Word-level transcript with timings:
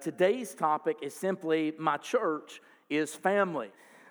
Today's 0.00 0.54
topic 0.54 0.98
is 1.02 1.12
simply 1.12 1.72
my 1.76 1.96
church 1.96 2.60
is 2.88 3.16
family. 3.16 3.70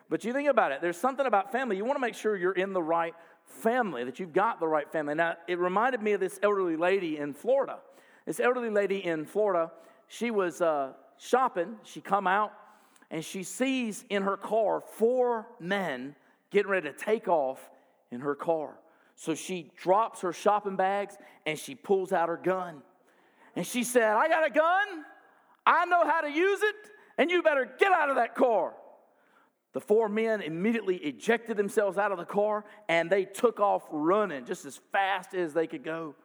But 0.10 0.25
you 0.25 0.33
think 0.33 0.50
about 0.50 0.74
it, 0.74 0.82
there's 0.82 0.98
something 0.98 1.25
about 1.25 1.52
family. 1.52 1.78
You 1.78 1.86
want 1.86 1.96
to 1.96 2.02
make 2.02 2.13
sure 2.13 2.36
you're 2.36 2.52
in 2.52 2.74
the 2.74 2.83
right 2.83 3.13
family, 3.46 4.04
that 4.04 4.20
you've 4.20 4.34
got 4.34 4.60
the 4.60 4.68
right 4.68 4.92
family. 4.92 5.15
Now, 5.15 5.38
it 5.47 5.58
reminded 5.58 6.02
me 6.02 6.12
of 6.12 6.20
this 6.20 6.39
elderly 6.44 6.76
lady 6.76 7.18
in 7.18 7.34
Florida. 7.34 7.79
This 8.26 8.42
elderly 8.42 8.70
lady 8.70 9.05
in 9.05 9.26
Florida, 9.26 9.71
she 10.10 10.29
was 10.29 10.62
uh, 10.62 10.92
shopping. 11.18 11.78
She 11.84 12.01
come 12.01 12.28
out 12.28 12.51
and 13.10 13.24
she 13.24 13.44
sees 13.44 14.04
in 14.10 14.24
her 14.24 14.35
car 14.35 14.81
four 14.81 15.47
men 15.58 16.16
getting 16.52 16.70
ready 16.70 16.91
to 16.91 16.98
take 16.98 17.30
off 17.30 17.70
in 18.12 18.20
her 18.20 18.35
car. 18.35 18.77
So 19.16 19.35
she 19.35 19.72
drops 19.77 20.20
her 20.20 20.34
shopping 20.34 20.76
bags 20.76 21.17
and 21.45 21.58
she 21.58 21.76
pulls 21.76 22.12
out 22.12 22.27
her 22.27 22.38
gun. 22.38 22.81
And 23.55 23.66
she 23.66 23.85
said, 23.85 24.04
I 24.04 24.27
got 24.27 24.45
a 24.45 24.49
gun. 24.49 25.05
I 25.68 25.86
know 25.86 26.05
how 26.05 26.22
to 26.22 26.31
use 26.31 26.62
it, 26.63 26.76
and 27.18 27.30
you 27.30 27.44
better 27.44 27.70
get 27.77 27.91
out 27.91 28.10
of 28.10 28.16
that 28.16 28.36
car. 28.36 28.73
The 29.74 29.82
four 29.82 30.08
men 30.08 30.41
immediately 30.41 30.96
ejected 30.96 31.58
themselves 31.58 31.98
out 31.98 32.12
of 32.12 32.18
the 32.18 32.26
car 32.26 32.66
and 32.88 33.10
they 33.10 33.26
took 33.26 33.60
off 33.60 33.84
running 33.91 34.46
just 34.46 34.66
as 34.66 34.80
fast 34.91 35.36
as 35.36 35.54
they 35.54 35.68
could 35.68 35.84
go. 35.84 36.16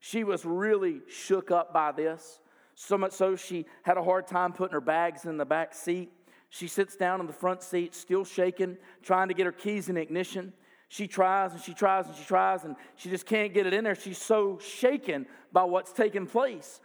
She 0.00 0.24
was 0.24 0.44
really 0.44 1.00
shook 1.08 1.50
up 1.50 1.72
by 1.72 1.92
this, 1.92 2.40
so 2.74 2.98
much 2.98 3.12
so 3.12 3.36
she 3.36 3.64
had 3.84 3.96
a 3.96 4.02
hard 4.02 4.26
time 4.26 4.52
putting 4.52 4.74
her 4.74 4.80
bags 4.80 5.24
in 5.24 5.38
the 5.38 5.46
back 5.46 5.72
seat. 5.72 6.10
She 6.50 6.66
sits 6.66 6.96
down 6.96 7.20
in 7.20 7.26
the 7.26 7.32
front 7.32 7.62
seat, 7.62 7.94
still 7.94 8.24
shaking, 8.24 8.76
trying 9.02 9.28
to 9.28 9.34
get 9.34 9.46
her 9.46 9.52
keys 9.52 9.88
in 9.88 9.96
ignition. 9.96 10.52
She 10.88 11.06
tries 11.06 11.52
and 11.52 11.62
she 11.62 11.72
tries 11.72 12.06
and 12.06 12.16
she 12.16 12.24
tries, 12.24 12.64
and 12.64 12.74
she 12.96 13.08
just 13.08 13.24
can't 13.24 13.54
get 13.54 13.66
it 13.66 13.72
in 13.72 13.84
there. 13.84 13.94
She's 13.94 14.18
so 14.18 14.58
shaken 14.58 15.26
by 15.52 15.62
what's 15.62 15.92
taking 15.92 16.26
place. 16.26 16.80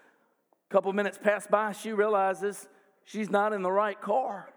A 0.70 0.74
couple 0.74 0.92
minutes 0.94 1.20
pass 1.22 1.46
by, 1.48 1.72
she 1.72 1.94
realizes 1.94 2.68
she's 3.04 3.30
not 3.30 3.54
in 3.54 3.62
the 3.62 3.72
right 3.72 4.00
car. 4.00 4.50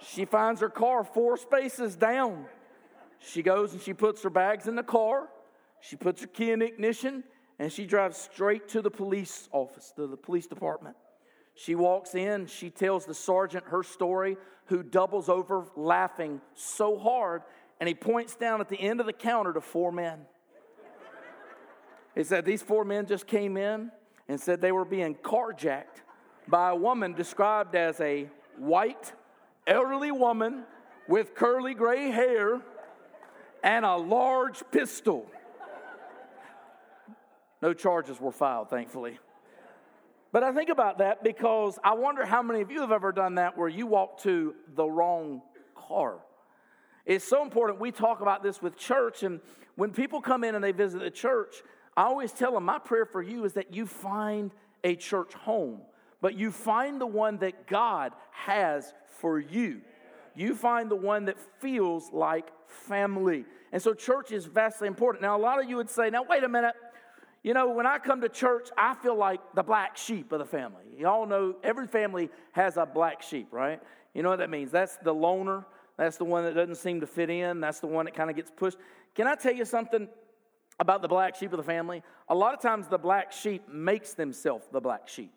She 0.00 0.24
finds 0.24 0.60
her 0.60 0.68
car 0.68 1.02
four 1.02 1.36
spaces 1.36 1.96
down. 1.96 2.46
She 3.18 3.42
goes 3.42 3.72
and 3.72 3.80
she 3.80 3.94
puts 3.94 4.22
her 4.22 4.30
bags 4.30 4.68
in 4.68 4.76
the 4.76 4.82
car. 4.82 5.28
She 5.80 5.96
puts 5.96 6.20
her 6.20 6.26
key 6.26 6.52
in 6.52 6.62
ignition 6.62 7.24
and 7.58 7.72
she 7.72 7.86
drives 7.86 8.16
straight 8.16 8.68
to 8.68 8.82
the 8.82 8.90
police 8.90 9.48
office, 9.52 9.92
to 9.96 10.06
the 10.06 10.16
police 10.16 10.46
department. 10.46 10.96
She 11.54 11.74
walks 11.74 12.14
in, 12.14 12.46
she 12.46 12.70
tells 12.70 13.06
the 13.06 13.14
sergeant 13.14 13.64
her 13.66 13.82
story, 13.82 14.36
who 14.66 14.82
doubles 14.82 15.28
over 15.28 15.66
laughing 15.76 16.40
so 16.54 16.98
hard, 16.98 17.42
and 17.78 17.88
he 17.88 17.94
points 17.94 18.34
down 18.34 18.60
at 18.60 18.68
the 18.68 18.80
end 18.80 18.98
of 18.98 19.06
the 19.06 19.12
counter 19.12 19.52
to 19.52 19.60
four 19.60 19.92
men. 19.92 20.20
He 22.14 22.24
said, 22.24 22.44
These 22.44 22.62
four 22.62 22.84
men 22.84 23.06
just 23.06 23.26
came 23.26 23.56
in 23.56 23.90
and 24.28 24.40
said 24.40 24.60
they 24.60 24.72
were 24.72 24.84
being 24.84 25.14
carjacked 25.14 26.02
by 26.48 26.70
a 26.70 26.76
woman 26.76 27.14
described 27.14 27.74
as 27.74 28.00
a 28.00 28.28
white, 28.56 29.12
elderly 29.66 30.12
woman 30.12 30.64
with 31.08 31.34
curly 31.34 31.74
gray 31.74 32.10
hair 32.10 32.60
and 33.62 33.84
a 33.84 33.96
large 33.96 34.62
pistol. 34.70 35.26
No 37.62 37.72
charges 37.72 38.20
were 38.20 38.32
filed, 38.32 38.68
thankfully. 38.68 39.18
But 40.32 40.42
I 40.42 40.52
think 40.52 40.68
about 40.68 40.98
that 40.98 41.22
because 41.22 41.78
I 41.82 41.94
wonder 41.94 42.26
how 42.26 42.42
many 42.42 42.60
of 42.60 42.70
you 42.70 42.80
have 42.80 42.92
ever 42.92 43.12
done 43.12 43.36
that 43.36 43.56
where 43.56 43.68
you 43.68 43.86
walk 43.86 44.20
to 44.22 44.54
the 44.74 44.84
wrong 44.84 45.42
car. 45.74 46.18
It's 47.06 47.24
so 47.24 47.42
important 47.42 47.80
we 47.80 47.92
talk 47.92 48.20
about 48.20 48.42
this 48.42 48.60
with 48.60 48.76
church, 48.76 49.22
and 49.22 49.40
when 49.76 49.92
people 49.92 50.20
come 50.20 50.42
in 50.42 50.54
and 50.54 50.64
they 50.64 50.72
visit 50.72 51.00
the 51.00 51.10
church, 51.10 51.62
I 51.96 52.04
always 52.04 52.32
tell 52.32 52.52
them 52.52 52.64
my 52.64 52.78
prayer 52.78 53.06
for 53.06 53.22
you 53.22 53.44
is 53.44 53.54
that 53.54 53.74
you 53.74 53.86
find 53.86 54.52
a 54.82 54.96
church 54.96 55.32
home, 55.34 55.80
but 56.20 56.34
you 56.34 56.50
find 56.50 57.00
the 57.00 57.06
one 57.06 57.38
that 57.38 57.66
God 57.66 58.12
has 58.32 58.92
for 59.06 59.38
you. 59.38 59.80
You 60.34 60.54
find 60.54 60.90
the 60.90 60.96
one 60.96 61.26
that 61.26 61.38
feels 61.60 62.12
like 62.12 62.50
family. 62.66 63.44
And 63.72 63.80
so, 63.80 63.94
church 63.94 64.32
is 64.32 64.46
vastly 64.46 64.88
important. 64.88 65.22
Now, 65.22 65.36
a 65.36 65.38
lot 65.38 65.62
of 65.62 65.68
you 65.68 65.76
would 65.76 65.90
say, 65.90 66.10
now, 66.10 66.24
wait 66.24 66.42
a 66.42 66.48
minute. 66.48 66.74
You 67.44 67.52
know, 67.52 67.68
when 67.68 67.86
I 67.86 67.98
come 67.98 68.22
to 68.22 68.28
church, 68.28 68.70
I 68.76 68.94
feel 68.94 69.16
like 69.16 69.40
the 69.54 69.62
black 69.62 69.96
sheep 69.96 70.32
of 70.32 70.38
the 70.38 70.46
family. 70.46 70.84
You 70.96 71.06
all 71.06 71.26
know 71.26 71.56
every 71.62 71.86
family 71.86 72.30
has 72.52 72.78
a 72.78 72.86
black 72.86 73.22
sheep, 73.22 73.48
right? 73.52 73.80
You 74.14 74.22
know 74.22 74.30
what 74.30 74.38
that 74.38 74.48
means? 74.48 74.70
That's 74.70 74.96
the 74.96 75.12
loner. 75.12 75.66
That's 75.98 76.16
the 76.16 76.24
one 76.24 76.44
that 76.44 76.54
doesn't 76.54 76.76
seem 76.76 77.00
to 77.00 77.06
fit 77.06 77.30
in. 77.30 77.60
That's 77.60 77.80
the 77.80 77.86
one 77.86 78.06
that 78.06 78.14
kind 78.14 78.30
of 78.30 78.36
gets 78.36 78.50
pushed. 78.50 78.78
Can 79.14 79.26
I 79.26 79.34
tell 79.34 79.52
you 79.52 79.64
something? 79.64 80.08
About 80.80 81.02
the 81.02 81.08
black 81.08 81.36
sheep 81.36 81.52
of 81.52 81.56
the 81.56 81.64
family, 81.64 82.02
a 82.28 82.34
lot 82.34 82.54
of 82.54 82.60
times 82.60 82.88
the 82.88 82.98
black 82.98 83.32
sheep 83.32 83.68
makes 83.68 84.14
themselves 84.14 84.66
the 84.72 84.80
black 84.80 85.08
sheep. 85.08 85.32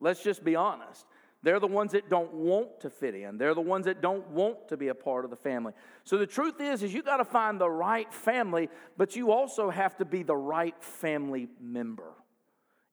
Let's 0.00 0.22
just 0.22 0.44
be 0.44 0.56
honest. 0.56 1.06
They're 1.42 1.60
the 1.60 1.66
ones 1.66 1.92
that 1.92 2.08
don't 2.08 2.32
want 2.32 2.80
to 2.80 2.90
fit 2.90 3.14
in. 3.14 3.36
They're 3.36 3.54
the 3.54 3.60
ones 3.60 3.86
that 3.86 4.00
don't 4.00 4.28
want 4.28 4.68
to 4.68 4.76
be 4.76 4.88
a 4.88 4.94
part 4.94 5.24
of 5.24 5.30
the 5.30 5.36
family. 5.36 5.72
So 6.04 6.16
the 6.16 6.26
truth 6.26 6.60
is 6.60 6.82
is 6.82 6.94
you 6.94 7.02
got 7.02 7.16
to 7.16 7.24
find 7.24 7.60
the 7.60 7.70
right 7.70 8.12
family, 8.12 8.68
but 8.96 9.16
you 9.16 9.32
also 9.32 9.68
have 9.70 9.96
to 9.96 10.04
be 10.04 10.22
the 10.22 10.36
right 10.36 10.76
family 10.80 11.48
member. 11.60 12.12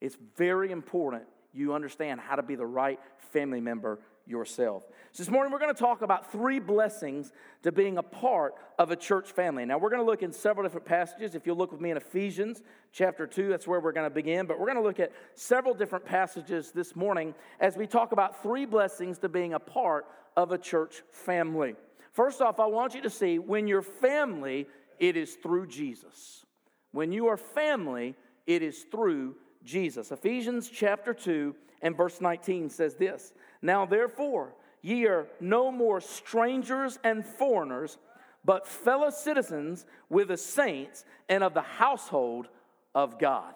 It's 0.02 0.18
very 0.36 0.72
important 0.72 1.24
you 1.54 1.74
understand 1.74 2.20
how 2.20 2.36
to 2.36 2.44
be 2.44 2.56
the 2.56 2.66
right 2.66 3.00
family 3.18 3.62
member 3.62 4.00
yourself. 4.30 4.84
So 5.12 5.24
this 5.24 5.32
morning 5.32 5.52
we're 5.52 5.60
going 5.60 5.74
to 5.74 5.80
talk 5.80 6.02
about 6.02 6.32
three 6.32 6.60
blessings 6.60 7.32
to 7.64 7.72
being 7.72 7.98
a 7.98 8.04
part 8.04 8.54
of 8.78 8.92
a 8.92 8.96
church 8.96 9.32
family. 9.32 9.66
Now 9.66 9.78
we're 9.78 9.90
going 9.90 10.02
to 10.02 10.06
look 10.06 10.22
in 10.22 10.32
several 10.32 10.64
different 10.64 10.86
passages. 10.86 11.36
If 11.36 11.48
you'll 11.48 11.58
look 11.58 11.72
with 11.72 11.82
me 11.82 11.92
in 11.92 11.98
Ephesians 11.98 12.62
chapter 12.92 13.26
2, 13.26 13.50
that's 13.50 13.68
where 13.68 13.80
we're 13.80 13.92
going 13.92 14.10
to 14.10 14.14
begin, 14.14 14.46
but 14.46 14.60
we're 14.60 14.68
going 14.68 14.78
to 14.78 14.84
look 14.84 15.00
at 15.00 15.12
several 15.34 15.74
different 15.74 16.06
passages 16.06 16.72
this 16.72 16.96
morning 16.96 17.34
as 17.60 17.76
we 17.76 17.88
talk 17.88 18.12
about 18.12 18.42
three 18.44 18.66
blessings 18.66 19.18
to 19.20 19.30
being 19.30 19.54
a 19.54 19.60
part 19.60 20.06
of 20.38 20.52
a 20.52 20.58
church 20.58 21.02
family. 21.12 21.76
First 22.12 22.42
off, 22.42 22.60
I 22.60 22.66
want 22.68 22.96
you 22.96 23.02
to 23.02 23.10
see 23.10 23.40
when 23.40 23.68
you're 23.68 23.82
family, 23.82 24.68
it 25.00 25.18
is 25.18 25.36
through 25.36 25.68
Jesus. 25.68 26.46
When 26.92 27.12
you 27.12 27.28
are 27.28 27.38
family, 27.38 28.16
it 28.48 28.62
is 28.62 28.84
through 28.92 29.36
Jesus. 29.64 30.12
Ephesians 30.12 30.70
chapter 30.70 31.14
2 31.14 31.56
and 31.82 31.96
verse 31.96 32.22
19 32.22 32.70
says 32.70 32.96
this 32.96 33.34
Now 33.62 33.86
therefore, 33.86 34.54
ye 34.82 35.06
are 35.06 35.28
no 35.40 35.72
more 35.72 36.02
strangers 36.02 37.00
and 37.04 37.26
foreigners, 37.26 37.98
but 38.46 38.68
fellow 38.68 39.10
citizens 39.10 39.86
with 40.10 40.30
the 40.30 40.38
saints 40.38 41.06
and 41.28 41.44
of 41.44 41.54
the 41.54 41.62
household 41.62 42.48
of 42.96 43.20
God. 43.20 43.54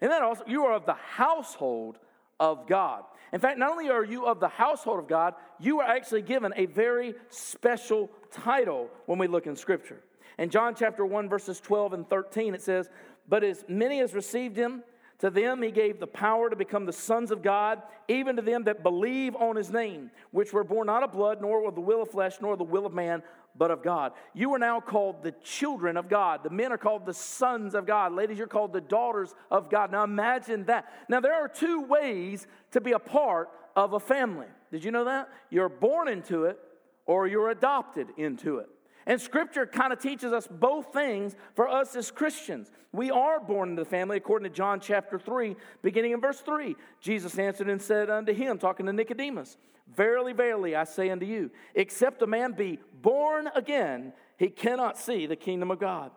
And 0.00 0.10
then 0.10 0.22
also, 0.22 0.44
you 0.46 0.64
are 0.64 0.74
of 0.74 0.86
the 0.86 0.94
household 0.94 1.98
of 2.40 2.66
God. 2.66 3.04
In 3.32 3.40
fact, 3.40 3.58
not 3.58 3.70
only 3.70 3.90
are 3.90 4.04
you 4.04 4.26
of 4.26 4.40
the 4.40 4.48
household 4.48 4.98
of 4.98 5.08
God, 5.08 5.34
you 5.58 5.80
are 5.80 5.88
actually 5.88 6.22
given 6.22 6.52
a 6.56 6.66
very 6.66 7.14
special 7.30 8.10
title 8.30 8.90
when 9.06 9.18
we 9.18 9.26
look 9.26 9.46
in 9.46 9.56
Scripture. 9.56 10.00
In 10.38 10.50
John 10.50 10.74
chapter 10.74 11.06
1, 11.06 11.28
verses 11.28 11.60
12 11.60 11.92
and 11.94 12.08
13, 12.08 12.54
it 12.54 12.62
says, 12.62 12.88
But 13.28 13.44
as 13.44 13.64
many 13.68 14.00
as 14.00 14.14
received 14.14 14.56
him, 14.56 14.82
to 15.24 15.30
them 15.30 15.62
he 15.62 15.70
gave 15.70 16.00
the 16.00 16.06
power 16.06 16.50
to 16.50 16.54
become 16.54 16.84
the 16.84 16.92
sons 16.92 17.30
of 17.30 17.40
God, 17.40 17.80
even 18.08 18.36
to 18.36 18.42
them 18.42 18.64
that 18.64 18.82
believe 18.82 19.34
on 19.36 19.56
his 19.56 19.70
name, 19.70 20.10
which 20.32 20.52
were 20.52 20.64
born 20.64 20.88
not 20.88 21.02
of 21.02 21.12
blood, 21.12 21.40
nor 21.40 21.66
of 21.66 21.74
the 21.74 21.80
will 21.80 22.02
of 22.02 22.10
flesh, 22.10 22.34
nor 22.42 22.58
the 22.58 22.62
will 22.62 22.84
of 22.84 22.92
man, 22.92 23.22
but 23.56 23.70
of 23.70 23.82
God. 23.82 24.12
You 24.34 24.52
are 24.52 24.58
now 24.58 24.80
called 24.80 25.22
the 25.22 25.32
children 25.42 25.96
of 25.96 26.10
God. 26.10 26.42
The 26.44 26.50
men 26.50 26.72
are 26.72 26.76
called 26.76 27.06
the 27.06 27.14
sons 27.14 27.74
of 27.74 27.86
God. 27.86 28.12
Ladies, 28.12 28.36
you're 28.36 28.46
called 28.46 28.74
the 28.74 28.82
daughters 28.82 29.34
of 29.50 29.70
God. 29.70 29.90
Now 29.90 30.04
imagine 30.04 30.66
that. 30.66 30.92
Now, 31.08 31.20
there 31.20 31.32
are 31.32 31.48
two 31.48 31.80
ways 31.80 32.46
to 32.72 32.82
be 32.82 32.92
a 32.92 32.98
part 32.98 33.48
of 33.74 33.94
a 33.94 34.00
family. 34.00 34.48
Did 34.70 34.84
you 34.84 34.90
know 34.90 35.06
that? 35.06 35.30
You're 35.48 35.70
born 35.70 36.06
into 36.06 36.44
it 36.44 36.58
or 37.06 37.26
you're 37.28 37.48
adopted 37.48 38.08
into 38.18 38.58
it. 38.58 38.68
And 39.06 39.20
scripture 39.20 39.66
kind 39.66 39.92
of 39.92 39.98
teaches 39.98 40.32
us 40.32 40.46
both 40.46 40.92
things 40.92 41.34
for 41.54 41.68
us 41.68 41.94
as 41.94 42.10
Christians. 42.10 42.70
We 42.92 43.10
are 43.10 43.40
born 43.40 43.70
into 43.70 43.82
the 43.82 43.88
family 43.88 44.16
according 44.16 44.48
to 44.48 44.54
John 44.54 44.80
chapter 44.80 45.18
3, 45.18 45.56
beginning 45.82 46.12
in 46.12 46.20
verse 46.20 46.40
3. 46.40 46.74
Jesus 47.00 47.38
answered 47.38 47.68
and 47.68 47.82
said 47.82 48.08
unto 48.08 48.32
him, 48.32 48.58
talking 48.58 48.86
to 48.86 48.92
Nicodemus, 48.92 49.56
Verily, 49.94 50.32
verily, 50.32 50.74
I 50.74 50.84
say 50.84 51.10
unto 51.10 51.26
you, 51.26 51.50
except 51.74 52.22
a 52.22 52.26
man 52.26 52.52
be 52.52 52.78
born 53.02 53.50
again, 53.54 54.14
he 54.38 54.48
cannot 54.48 54.96
see 54.96 55.26
the 55.26 55.36
kingdom 55.36 55.70
of 55.70 55.78
God. 55.78 56.10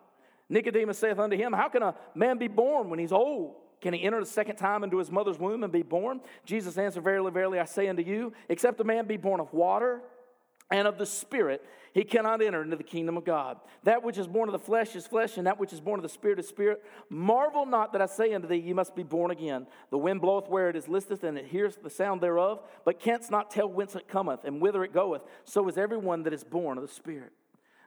Nicodemus 0.49 0.97
saith 0.97 1.19
unto 1.19 1.35
him, 1.35 1.51
How 1.51 1.67
can 1.67 1.83
a 1.83 1.95
man 2.15 2.37
be 2.37 2.47
born 2.47 2.89
when 2.89 2.99
he's 2.99 3.11
old? 3.11 3.55
Can 3.81 3.93
he 3.93 4.03
enter 4.03 4.19
the 4.19 4.25
second 4.25 4.55
time 4.55 4.83
into 4.83 4.97
his 4.97 5.11
mother's 5.11 5.37
womb 5.37 5.63
and 5.63 5.71
be 5.71 5.83
born? 5.83 6.21
Jesus 6.45 6.77
answered, 6.77 7.03
Verily, 7.03 7.31
verily, 7.31 7.59
I 7.59 7.65
say 7.65 7.89
unto 7.89 8.01
you, 8.01 8.33
except 8.49 8.79
a 8.79 8.85
man 8.85 9.05
be 9.05 9.17
born 9.17 9.39
of 9.39 9.53
water 9.53 10.01
and 10.69 10.87
of 10.87 10.97
the 10.97 11.05
Spirit, 11.05 11.63
he 11.93 12.03
cannot 12.03 12.41
enter 12.41 12.61
into 12.61 12.75
the 12.75 12.83
kingdom 12.83 13.17
of 13.17 13.25
God. 13.25 13.57
That 13.83 14.03
which 14.03 14.17
is 14.17 14.27
born 14.27 14.49
of 14.49 14.53
the 14.53 14.59
flesh 14.59 14.95
is 14.95 15.07
flesh, 15.07 15.37
and 15.37 15.47
that 15.47 15.59
which 15.59 15.73
is 15.73 15.79
born 15.79 15.99
of 15.99 16.03
the 16.03 16.09
Spirit 16.09 16.39
is 16.39 16.47
spirit. 16.47 16.83
Marvel 17.09 17.65
not 17.65 17.93
that 17.93 18.01
I 18.01 18.05
say 18.05 18.33
unto 18.33 18.47
thee, 18.47 18.57
Ye 18.57 18.73
must 18.73 18.95
be 18.95 19.03
born 19.03 19.31
again. 19.31 19.65
The 19.89 19.97
wind 19.97 20.21
bloweth 20.21 20.49
where 20.49 20.69
it 20.69 20.75
is 20.75 20.87
listeth, 20.87 21.23
and 21.23 21.37
it 21.37 21.45
hears 21.45 21.77
the 21.77 21.89
sound 21.89 22.21
thereof, 22.21 22.61
but 22.85 22.99
canst 22.99 23.31
not 23.31 23.49
tell 23.49 23.69
whence 23.69 23.95
it 23.95 24.07
cometh 24.07 24.43
and 24.43 24.61
whither 24.61 24.83
it 24.83 24.93
goeth. 24.93 25.23
So 25.45 25.67
is 25.67 25.77
everyone 25.77 26.23
that 26.23 26.33
is 26.33 26.43
born 26.43 26.77
of 26.77 26.85
the 26.85 26.93
Spirit. 26.93 27.31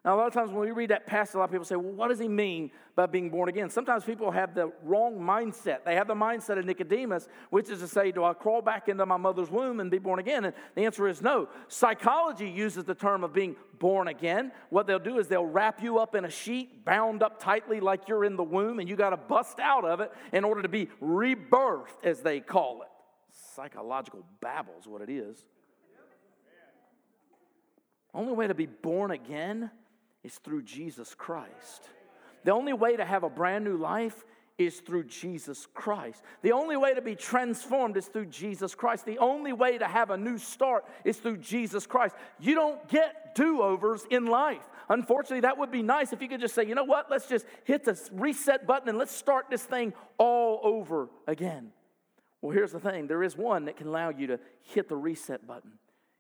Now, 0.02 0.14
a 0.14 0.17
lot 0.17 0.29
of 0.29 0.32
times 0.32 0.50
when 0.50 0.61
we 0.61 0.70
read 0.70 0.91
that 0.91 1.06
passage, 1.06 1.35
a 1.35 1.38
lot 1.38 1.44
of 1.44 1.50
people 1.50 1.67
say, 1.67 1.76
well, 1.76 1.93
what 1.93 2.08
does 2.08 2.19
he 2.19 2.26
mean 2.26 2.70
by 2.97 3.05
being 3.05 3.29
born 3.29 3.50
again? 3.50 3.69
Sometimes 3.69 4.02
people 4.02 4.31
have 4.31 4.55
the 4.55 4.73
wrong 4.82 5.19
mindset. 5.20 5.85
They 5.85 5.94
have 5.94 6.06
the 6.06 6.14
mindset 6.14 6.58
of 6.58 6.64
Nicodemus, 6.64 7.29
which 7.50 7.69
is 7.69 7.81
to 7.81 7.88
say, 7.88 8.11
do 8.11 8.25
I 8.25 8.32
crawl 8.32 8.62
back 8.62 8.88
into 8.88 9.05
my 9.05 9.19
mother's 9.19 9.50
womb 9.50 9.79
and 9.79 9.91
be 9.91 9.99
born 9.99 10.19
again? 10.19 10.47
And 10.47 10.55
the 10.75 10.87
answer 10.87 11.06
is 11.06 11.20
no. 11.20 11.50
Psychology 11.69 12.49
uses 12.49 12.85
the 12.85 12.94
term 12.94 13.25
of 13.25 13.35
being 13.35 13.56
born 13.79 14.08
again. 14.08 14.52
What 14.70 14.87
they'll 14.87 14.99
do 14.99 15.19
is 15.19 15.29
they'll 15.29 15.44
wrap 15.44 15.82
you 15.82 15.99
up 15.99 16.14
in 16.14 16.25
a 16.25 16.31
sheet, 16.31 16.82
bound 16.87 17.23
up 17.23 17.38
tightly 17.38 17.79
like 17.79 18.08
you're 18.08 18.25
in 18.25 18.37
the 18.37 18.43
womb, 18.43 18.79
and 18.79 18.88
you 18.88 18.96
got 18.96 19.11
to 19.11 19.19
bust 19.19 19.61
out 19.61 19.85
of 19.85 20.00
it 20.00 20.11
in 20.32 20.44
order 20.44 20.62
to 20.62 20.69
be 20.69 20.88
rebirthed, 21.03 22.05
as 22.05 22.23
they 22.23 22.41
call 22.41 22.81
it. 22.81 22.88
Psychological 23.55 24.25
babble 24.41 24.73
is 24.81 24.87
what 24.87 25.03
it 25.03 25.11
is. 25.11 25.44
Only 28.14 28.32
way 28.32 28.46
to 28.46 28.55
be 28.55 28.67
born 28.67 29.11
again 29.11 29.70
is 30.25 30.34
through 30.38 30.62
Jesus 30.62 31.14
Christ. 31.14 31.88
The 32.44 32.52
only 32.52 32.72
way 32.72 32.96
to 32.96 33.05
have 33.05 33.22
a 33.22 33.31
brand 33.31 33.64
new 33.64 33.76
life 33.76 34.25
is 34.58 34.81
through 34.81 35.05
Jesus 35.05 35.67
Christ. 35.72 36.22
The 36.43 36.52
only 36.52 36.76
way 36.76 36.94
to 36.94 37.00
be 37.00 37.14
transformed 37.14 37.96
is 37.96 38.06
through 38.06 38.26
Jesus 38.26 38.75
Christ. 38.75 39.06
The 39.06 39.19
only 39.19 39.52
way 39.52 39.78
to 39.78 39.87
have 39.87 40.11
a 40.11 40.17
new 40.17 40.38
start 40.38 40.84
is 41.05 41.17
through 41.17 41.38
Jesus 41.38 41.87
Christ. 41.87 42.14
You 42.38 42.55
don't 42.55 42.87
get 42.88 43.34
do 43.34 43.62
overs 43.62 44.05
in 44.11 44.26
life. 44.26 44.69
Unfortunately, 44.88 45.40
that 45.40 45.56
would 45.56 45.70
be 45.70 45.82
nice 45.82 46.12
if 46.12 46.20
you 46.20 46.28
could 46.28 46.40
just 46.40 46.55
say, 46.55 46.67
you 46.67 46.75
know 46.75 46.84
what, 46.84 47.11
let's 47.11 47.28
just 47.28 47.46
hit 47.64 47.84
the 47.84 47.99
reset 48.12 48.67
button 48.67 48.88
and 48.88 48.99
let's 48.99 49.14
start 49.14 49.46
this 49.49 49.62
thing 49.62 49.93
all 50.19 50.61
over 50.62 51.08
again. 51.26 51.72
Well, 52.43 52.52
here's 52.52 52.72
the 52.72 52.81
thing 52.81 53.06
there 53.06 53.22
is 53.22 53.37
one 53.37 53.67
that 53.67 53.76
can 53.76 53.87
allow 53.87 54.11
you 54.11 54.26
to 54.28 54.40
hit 54.62 54.88
the 54.88 54.96
reset 54.96 55.46
button. 55.46 55.72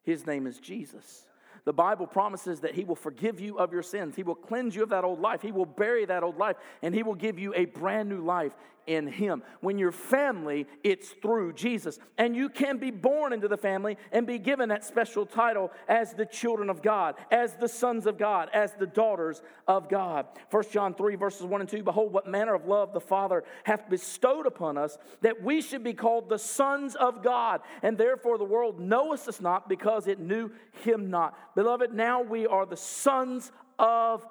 His 0.02 0.26
name 0.26 0.46
is 0.46 0.58
Jesus. 0.58 1.26
The 1.64 1.72
Bible 1.72 2.06
promises 2.06 2.60
that 2.60 2.74
He 2.74 2.84
will 2.84 2.96
forgive 2.96 3.40
you 3.40 3.58
of 3.58 3.72
your 3.72 3.82
sins. 3.82 4.16
He 4.16 4.22
will 4.22 4.34
cleanse 4.34 4.74
you 4.74 4.82
of 4.82 4.88
that 4.90 5.04
old 5.04 5.20
life. 5.20 5.42
He 5.42 5.52
will 5.52 5.66
bury 5.66 6.04
that 6.06 6.22
old 6.22 6.38
life, 6.38 6.56
and 6.82 6.94
He 6.94 7.02
will 7.02 7.14
give 7.14 7.38
you 7.38 7.54
a 7.54 7.66
brand 7.66 8.08
new 8.08 8.20
life 8.20 8.54
in 8.86 9.06
Him. 9.06 9.42
When 9.60 9.78
you're 9.78 9.92
family, 9.92 10.66
it's 10.82 11.10
through 11.10 11.54
Jesus. 11.54 11.98
And 12.18 12.34
you 12.34 12.48
can 12.48 12.78
be 12.78 12.90
born 12.90 13.32
into 13.32 13.48
the 13.48 13.56
family 13.56 13.96
and 14.12 14.26
be 14.26 14.38
given 14.38 14.68
that 14.70 14.84
special 14.84 15.26
title 15.26 15.70
as 15.88 16.14
the 16.14 16.26
children 16.26 16.70
of 16.70 16.82
God, 16.82 17.14
as 17.30 17.54
the 17.54 17.68
sons 17.68 18.06
of 18.06 18.18
God, 18.18 18.48
as 18.52 18.72
the 18.74 18.86
daughters 18.86 19.42
of 19.68 19.88
God. 19.88 20.26
1 20.50 20.64
John 20.72 20.94
3, 20.94 21.16
verses 21.16 21.44
1 21.44 21.60
and 21.60 21.70
2 21.70 21.82
Behold, 21.82 22.12
what 22.12 22.26
manner 22.26 22.54
of 22.54 22.66
love 22.66 22.92
the 22.92 23.00
Father 23.00 23.44
hath 23.64 23.88
bestowed 23.88 24.46
upon 24.46 24.78
us, 24.78 24.98
that 25.20 25.42
we 25.42 25.60
should 25.60 25.84
be 25.84 25.94
called 25.94 26.28
the 26.28 26.38
sons 26.38 26.94
of 26.94 27.22
God. 27.22 27.60
And 27.82 27.96
therefore 27.96 28.38
the 28.38 28.44
world 28.44 28.80
knoweth 28.80 29.28
us 29.28 29.40
not 29.40 29.68
because 29.68 30.06
it 30.06 30.18
knew 30.18 30.50
Him 30.82 31.10
not. 31.10 31.36
Beloved, 31.54 31.92
now 31.92 32.22
we 32.22 32.46
are 32.46 32.66
the 32.66 32.76
sons 32.76 33.52
of 33.78 34.22
God. 34.22 34.30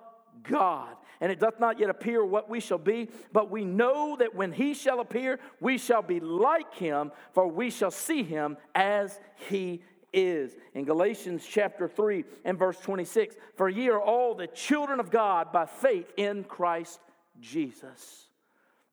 And 1.21 1.31
it 1.31 1.39
doth 1.39 1.59
not 1.59 1.79
yet 1.79 1.89
appear 1.89 2.23
what 2.23 2.49
we 2.49 2.59
shall 2.59 2.77
be, 2.77 3.09
but 3.33 3.51
we 3.51 3.65
know 3.65 4.15
that 4.17 4.35
when 4.35 4.51
he 4.51 4.73
shall 4.73 4.99
appear, 5.01 5.39
we 5.59 5.77
shall 5.77 6.01
be 6.01 6.19
like 6.19 6.73
him, 6.75 7.11
for 7.33 7.47
we 7.47 7.69
shall 7.69 7.91
see 7.91 8.23
him 8.23 8.57
as 8.73 9.19
he 9.49 9.81
is. 10.13 10.55
In 10.73 10.85
Galatians 10.85 11.45
chapter 11.47 11.87
3 11.87 12.23
and 12.45 12.57
verse 12.57 12.77
26, 12.79 13.35
for 13.55 13.69
ye 13.69 13.89
are 13.89 14.01
all 14.01 14.33
the 14.33 14.47
children 14.47 14.99
of 14.99 15.11
God 15.11 15.51
by 15.51 15.65
faith 15.65 16.11
in 16.15 16.45
Christ 16.45 16.99
Jesus. 17.39 18.27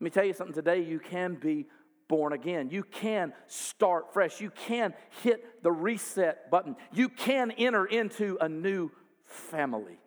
Let 0.00 0.04
me 0.04 0.10
tell 0.10 0.24
you 0.24 0.32
something 0.32 0.54
today, 0.54 0.82
you 0.82 0.98
can 0.98 1.34
be 1.34 1.66
born 2.08 2.32
again. 2.32 2.70
You 2.70 2.82
can 2.82 3.32
start 3.46 4.12
fresh. 4.12 4.40
You 4.40 4.50
can 4.50 4.94
hit 5.22 5.62
the 5.62 5.72
reset 5.72 6.50
button. 6.50 6.76
You 6.92 7.08
can 7.08 7.50
enter 7.52 7.86
into 7.86 8.36
a 8.40 8.48
new 8.48 8.90
family. 9.24 9.98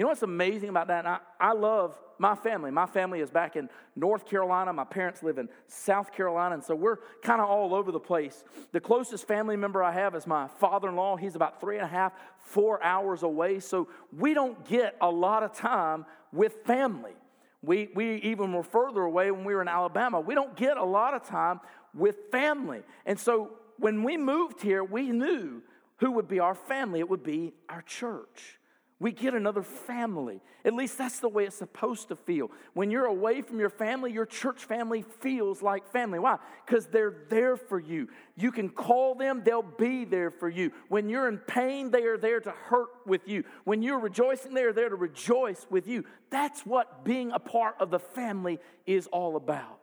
You 0.00 0.04
know 0.04 0.08
what's 0.08 0.22
amazing 0.22 0.70
about 0.70 0.86
that? 0.86 1.04
I, 1.04 1.18
I 1.38 1.52
love 1.52 1.94
my 2.18 2.34
family. 2.34 2.70
My 2.70 2.86
family 2.86 3.20
is 3.20 3.30
back 3.30 3.54
in 3.54 3.68
North 3.94 4.24
Carolina. 4.24 4.72
My 4.72 4.84
parents 4.84 5.22
live 5.22 5.36
in 5.36 5.46
South 5.66 6.10
Carolina, 6.10 6.54
and 6.54 6.64
so 6.64 6.74
we're 6.74 7.00
kind 7.20 7.38
of 7.38 7.50
all 7.50 7.74
over 7.74 7.92
the 7.92 8.00
place. 8.00 8.42
The 8.72 8.80
closest 8.80 9.28
family 9.28 9.58
member 9.58 9.82
I 9.82 9.92
have 9.92 10.14
is 10.14 10.26
my 10.26 10.48
father 10.58 10.88
in 10.88 10.96
law. 10.96 11.16
He's 11.16 11.34
about 11.36 11.60
three 11.60 11.76
and 11.76 11.84
a 11.84 11.88
half, 11.88 12.14
four 12.38 12.82
hours 12.82 13.24
away, 13.24 13.60
so 13.60 13.88
we 14.16 14.32
don't 14.32 14.66
get 14.66 14.96
a 15.02 15.10
lot 15.10 15.42
of 15.42 15.52
time 15.52 16.06
with 16.32 16.54
family. 16.64 17.12
We, 17.60 17.90
we 17.94 18.14
even 18.22 18.54
were 18.54 18.62
further 18.62 19.02
away 19.02 19.30
when 19.30 19.44
we 19.44 19.54
were 19.54 19.60
in 19.60 19.68
Alabama. 19.68 20.18
We 20.18 20.34
don't 20.34 20.56
get 20.56 20.78
a 20.78 20.84
lot 20.84 21.12
of 21.12 21.24
time 21.24 21.60
with 21.92 22.16
family. 22.32 22.80
And 23.04 23.20
so 23.20 23.50
when 23.76 24.02
we 24.02 24.16
moved 24.16 24.62
here, 24.62 24.82
we 24.82 25.10
knew 25.10 25.62
who 25.98 26.12
would 26.12 26.26
be 26.26 26.40
our 26.40 26.54
family. 26.54 27.00
It 27.00 27.10
would 27.10 27.22
be 27.22 27.52
our 27.68 27.82
church. 27.82 28.59
We 29.00 29.12
get 29.12 29.32
another 29.32 29.62
family. 29.62 30.42
At 30.62 30.74
least 30.74 30.98
that's 30.98 31.20
the 31.20 31.28
way 31.28 31.46
it's 31.46 31.56
supposed 31.56 32.08
to 32.08 32.16
feel. 32.16 32.50
When 32.74 32.90
you're 32.90 33.06
away 33.06 33.40
from 33.40 33.58
your 33.58 33.70
family, 33.70 34.12
your 34.12 34.26
church 34.26 34.66
family 34.66 35.06
feels 35.20 35.62
like 35.62 35.90
family. 35.90 36.18
Why? 36.18 36.36
Because 36.66 36.86
they're 36.86 37.24
there 37.30 37.56
for 37.56 37.80
you. 37.80 38.08
You 38.36 38.52
can 38.52 38.68
call 38.68 39.14
them, 39.14 39.40
they'll 39.42 39.62
be 39.62 40.04
there 40.04 40.30
for 40.30 40.50
you. 40.50 40.70
When 40.88 41.08
you're 41.08 41.28
in 41.28 41.38
pain, 41.38 41.90
they 41.90 42.02
are 42.02 42.18
there 42.18 42.40
to 42.40 42.50
hurt 42.50 42.90
with 43.06 43.26
you. 43.26 43.44
When 43.64 43.80
you're 43.82 43.98
rejoicing, 43.98 44.52
they 44.52 44.64
are 44.64 44.74
there 44.74 44.90
to 44.90 44.96
rejoice 44.96 45.66
with 45.70 45.88
you. 45.88 46.04
That's 46.28 46.66
what 46.66 47.02
being 47.02 47.32
a 47.32 47.38
part 47.38 47.76
of 47.80 47.90
the 47.90 47.98
family 47.98 48.58
is 48.84 49.06
all 49.06 49.36
about. 49.36 49.80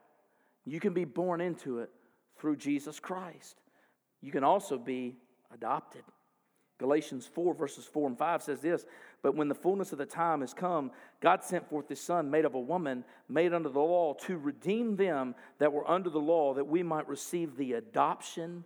You 0.63 0.79
can 0.79 0.93
be 0.93 1.05
born 1.05 1.41
into 1.41 1.79
it 1.79 1.89
through 2.37 2.57
Jesus 2.57 2.99
Christ. 2.99 3.55
You 4.21 4.31
can 4.31 4.43
also 4.43 4.77
be 4.77 5.15
adopted. 5.51 6.03
Galatians 6.79 7.25
4, 7.25 7.55
verses 7.55 7.85
4 7.85 8.09
and 8.09 8.17
5 8.17 8.43
says 8.43 8.61
this 8.61 8.85
But 9.21 9.35
when 9.35 9.47
the 9.47 9.55
fullness 9.55 9.91
of 9.91 9.97
the 9.97 10.05
time 10.05 10.41
has 10.41 10.53
come, 10.53 10.91
God 11.21 11.43
sent 11.43 11.67
forth 11.67 11.89
his 11.89 11.99
Son, 11.99 12.29
made 12.29 12.45
of 12.45 12.53
a 12.53 12.59
woman, 12.59 13.03
made 13.27 13.53
under 13.53 13.69
the 13.69 13.79
law, 13.79 14.13
to 14.25 14.37
redeem 14.37 14.95
them 14.95 15.33
that 15.59 15.73
were 15.73 15.89
under 15.89 16.09
the 16.09 16.19
law, 16.19 16.53
that 16.53 16.67
we 16.67 16.83
might 16.83 17.07
receive 17.07 17.57
the 17.57 17.73
adoption 17.73 18.63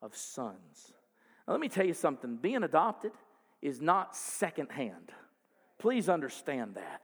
of 0.00 0.16
sons. 0.16 0.92
Now, 1.46 1.52
let 1.52 1.60
me 1.60 1.68
tell 1.68 1.86
you 1.86 1.94
something 1.94 2.36
being 2.36 2.62
adopted 2.62 3.12
is 3.60 3.80
not 3.80 4.16
secondhand. 4.16 5.12
Please 5.78 6.08
understand 6.08 6.76
that. 6.76 7.02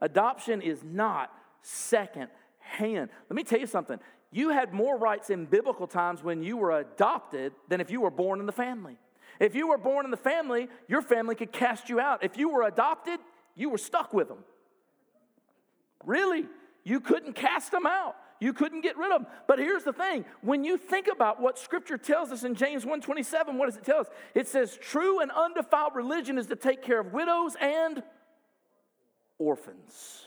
Adoption 0.00 0.62
is 0.62 0.82
not 0.82 1.32
second 1.62 2.28
hand. 2.58 3.10
Let 3.30 3.36
me 3.36 3.44
tell 3.44 3.60
you 3.60 3.66
something. 3.66 3.98
You 4.32 4.50
had 4.50 4.74
more 4.74 4.98
rights 4.98 5.30
in 5.30 5.46
biblical 5.46 5.86
times 5.86 6.22
when 6.22 6.42
you 6.42 6.56
were 6.56 6.72
adopted 6.72 7.52
than 7.68 7.80
if 7.80 7.90
you 7.90 8.00
were 8.00 8.10
born 8.10 8.40
in 8.40 8.46
the 8.46 8.52
family. 8.52 8.98
If 9.40 9.54
you 9.54 9.68
were 9.68 9.78
born 9.78 10.04
in 10.04 10.10
the 10.10 10.16
family, 10.16 10.68
your 10.88 11.02
family 11.02 11.34
could 11.34 11.52
cast 11.52 11.88
you 11.88 12.00
out. 12.00 12.24
If 12.24 12.36
you 12.36 12.48
were 12.48 12.62
adopted, 12.62 13.20
you 13.54 13.70
were 13.70 13.78
stuck 13.78 14.12
with 14.12 14.28
them. 14.28 14.44
Really, 16.04 16.46
you 16.84 17.00
couldn't 17.00 17.34
cast 17.34 17.70
them 17.72 17.86
out. 17.86 18.16
You 18.38 18.52
couldn't 18.52 18.82
get 18.82 18.96
rid 18.96 19.12
of 19.12 19.22
them. 19.22 19.32
But 19.48 19.58
here's 19.58 19.82
the 19.82 19.92
thing, 19.92 20.24
when 20.42 20.62
you 20.62 20.76
think 20.76 21.08
about 21.10 21.40
what 21.40 21.58
scripture 21.58 21.96
tells 21.96 22.30
us 22.32 22.44
in 22.44 22.54
James 22.54 22.84
1:27, 22.84 23.56
what 23.56 23.66
does 23.66 23.76
it 23.76 23.84
tell 23.84 24.00
us? 24.00 24.08
It 24.34 24.46
says 24.46 24.76
true 24.76 25.20
and 25.20 25.30
undefiled 25.30 25.94
religion 25.94 26.38
is 26.38 26.46
to 26.48 26.56
take 26.56 26.82
care 26.82 27.00
of 27.00 27.12
widows 27.12 27.56
and 27.60 28.02
orphans. 29.38 30.26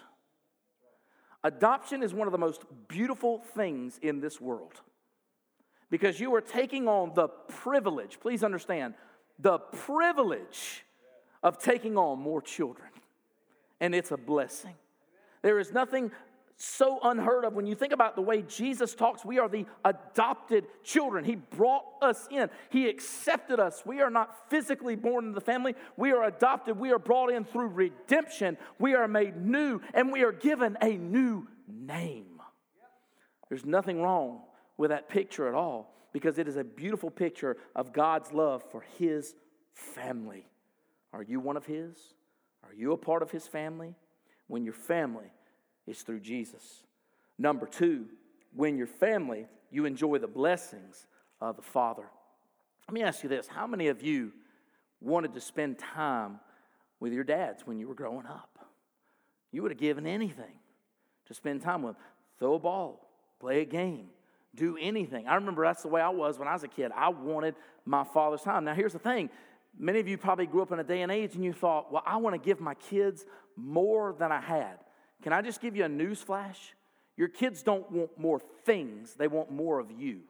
Adoption 1.44 2.04
is 2.04 2.14
one 2.14 2.28
of 2.28 2.32
the 2.32 2.38
most 2.38 2.64
beautiful 2.88 3.40
things 3.40 3.98
in 4.02 4.20
this 4.20 4.42
world 4.42 4.82
because 5.90 6.20
you 6.20 6.34
are 6.36 6.42
taking 6.42 6.88
on 6.88 7.14
the 7.16 7.28
privilege, 7.28 8.20
please 8.20 8.44
understand, 8.44 8.94
the 9.40 9.58
privilege 9.58 10.86
of 11.42 11.58
taking 11.58 11.98
on 11.98 12.20
more 12.20 12.42
children. 12.42 12.90
And 13.80 13.96
it's 13.96 14.12
a 14.12 14.18
blessing. 14.18 14.76
There 15.42 15.60
is 15.60 15.72
nothing 15.72 16.12
so 16.58 17.00
unheard 17.04 17.46
of 17.46 17.54
when 17.54 17.66
you 17.66 17.74
think 17.74 17.94
about 17.94 18.18
the 18.18 18.22
way 18.22 18.42
Jesus 18.42 18.94
talks. 18.94 19.24
We 19.24 19.40
are 19.40 19.48
the 19.48 19.66
adopted 19.86 20.66
children. 20.84 21.24
He 21.24 21.36
brought 21.36 21.86
us 22.02 22.28
in, 22.30 22.50
He 22.70 22.90
accepted 22.90 23.62
us. 23.62 23.84
We 23.86 24.02
are 24.02 24.10
not 24.10 24.50
physically 24.50 24.98
born 24.98 25.28
into 25.28 25.36
the 25.36 25.46
family, 25.46 25.76
we 25.96 26.12
are 26.12 26.26
adopted. 26.26 26.78
We 26.78 26.92
are 26.92 27.00
brought 27.00 27.32
in 27.32 27.46
through 27.46 27.68
redemption. 27.68 28.58
We 28.78 28.94
are 28.94 29.08
made 29.08 29.38
new, 29.38 29.80
and 29.94 30.12
we 30.12 30.24
are 30.24 30.34
given 30.34 30.78
a 30.82 30.98
new 30.98 31.48
name. 31.68 32.42
There's 33.48 33.66
nothing 33.66 34.02
wrong 34.02 34.42
with 34.80 34.92
that 34.92 35.10
picture 35.10 35.48
at 35.48 35.54
all 35.54 35.94
because 36.14 36.40
it 36.40 36.48
is 36.48 36.56
a 36.56 36.64
beautiful 36.64 37.12
picture 37.12 37.58
of 37.76 37.92
God's 37.92 38.32
love 38.32 38.64
for 38.72 38.82
His 38.98 39.36
family. 39.74 40.48
Are 41.12 41.22
you 41.22 41.42
one 41.42 41.58
of 41.58 41.66
His? 41.66 41.98
Are 42.64 42.74
you 42.74 42.94
a 42.94 42.98
part 42.98 43.22
of 43.22 43.30
His 43.30 43.46
family? 43.46 43.94
When 44.48 44.64
your 44.64 44.74
family 44.74 45.32
is 45.86 46.02
through 46.02 46.22
Jesus. 46.22 46.84
Number 47.38 47.66
two, 47.66 48.06
when 48.56 48.78
your 48.78 48.88
family, 48.88 49.48
you 49.70 49.84
enjoy 49.84 50.18
the 50.18 50.28
blessings 50.28 51.08
of 51.42 51.58
the 51.58 51.62
Father. 51.62 52.06
Let 52.88 52.94
me 52.94 53.04
ask 53.04 53.22
you 53.22 53.30
this 53.30 53.48
how 53.48 53.68
many 53.68 53.90
of 53.90 54.02
you 54.02 54.32
wanted 55.02 55.34
to 55.34 55.42
spend 55.42 55.78
time 55.78 56.40
with 57.02 57.12
your 57.12 57.26
dads 57.26 57.68
when 57.68 57.80
you 57.80 57.88
were 57.90 57.96
growing 57.96 58.26
up? 58.26 58.66
You 59.52 59.62
would 59.62 59.72
have 59.72 59.80
given 59.80 60.08
anything 60.08 60.58
to 61.26 61.34
spend 61.34 61.62
time 61.62 61.84
with 61.84 61.96
them. 61.96 62.04
Throw 62.40 62.54
a 62.54 62.60
ball, 62.60 63.10
play 63.42 63.62
a 63.62 63.66
game, 63.66 64.08
do 64.56 64.78
anything. 64.80 65.28
I 65.28 65.36
remember 65.36 65.64
that's 65.64 65.84
the 65.84 65.88
way 65.90 66.02
I 66.02 66.10
was 66.10 66.40
when 66.40 66.48
I 66.48 66.54
was 66.54 66.64
a 66.64 66.68
kid. 66.68 66.92
I 66.96 67.10
wanted 67.10 67.56
my 67.86 68.04
father's 68.04 68.42
time. 68.42 68.66
Now, 68.66 68.74
here's 68.74 68.94
the 68.94 69.00
thing 69.00 69.30
Many 69.78 70.00
of 70.00 70.08
you 70.08 70.18
probably 70.18 70.46
grew 70.46 70.62
up 70.62 70.72
in 70.72 70.80
a 70.80 70.84
day 70.84 71.02
and 71.02 71.12
age 71.12 71.36
and 71.36 71.44
you 71.44 71.54
thought, 71.54 71.92
well, 71.92 72.04
I 72.06 72.18
want 72.18 72.34
to 72.34 72.40
give 72.46 72.60
my 72.60 72.74
kids 72.74 73.26
more 73.56 74.16
than 74.18 74.32
I 74.32 74.42
had. 74.42 74.80
Can 75.22 75.34
I 75.34 75.42
just 75.42 75.62
give 75.62 75.76
you 75.76 75.86
a 75.86 75.90
news 75.90 76.22
flash? 76.22 76.74
Your 77.16 77.28
kids 77.28 77.64
don't 77.64 77.90
want 77.92 78.18
more 78.18 78.40
things, 78.66 79.14
they 79.16 79.28
want 79.28 79.52
more 79.52 79.80
of 79.80 79.92
you. 79.92 80.22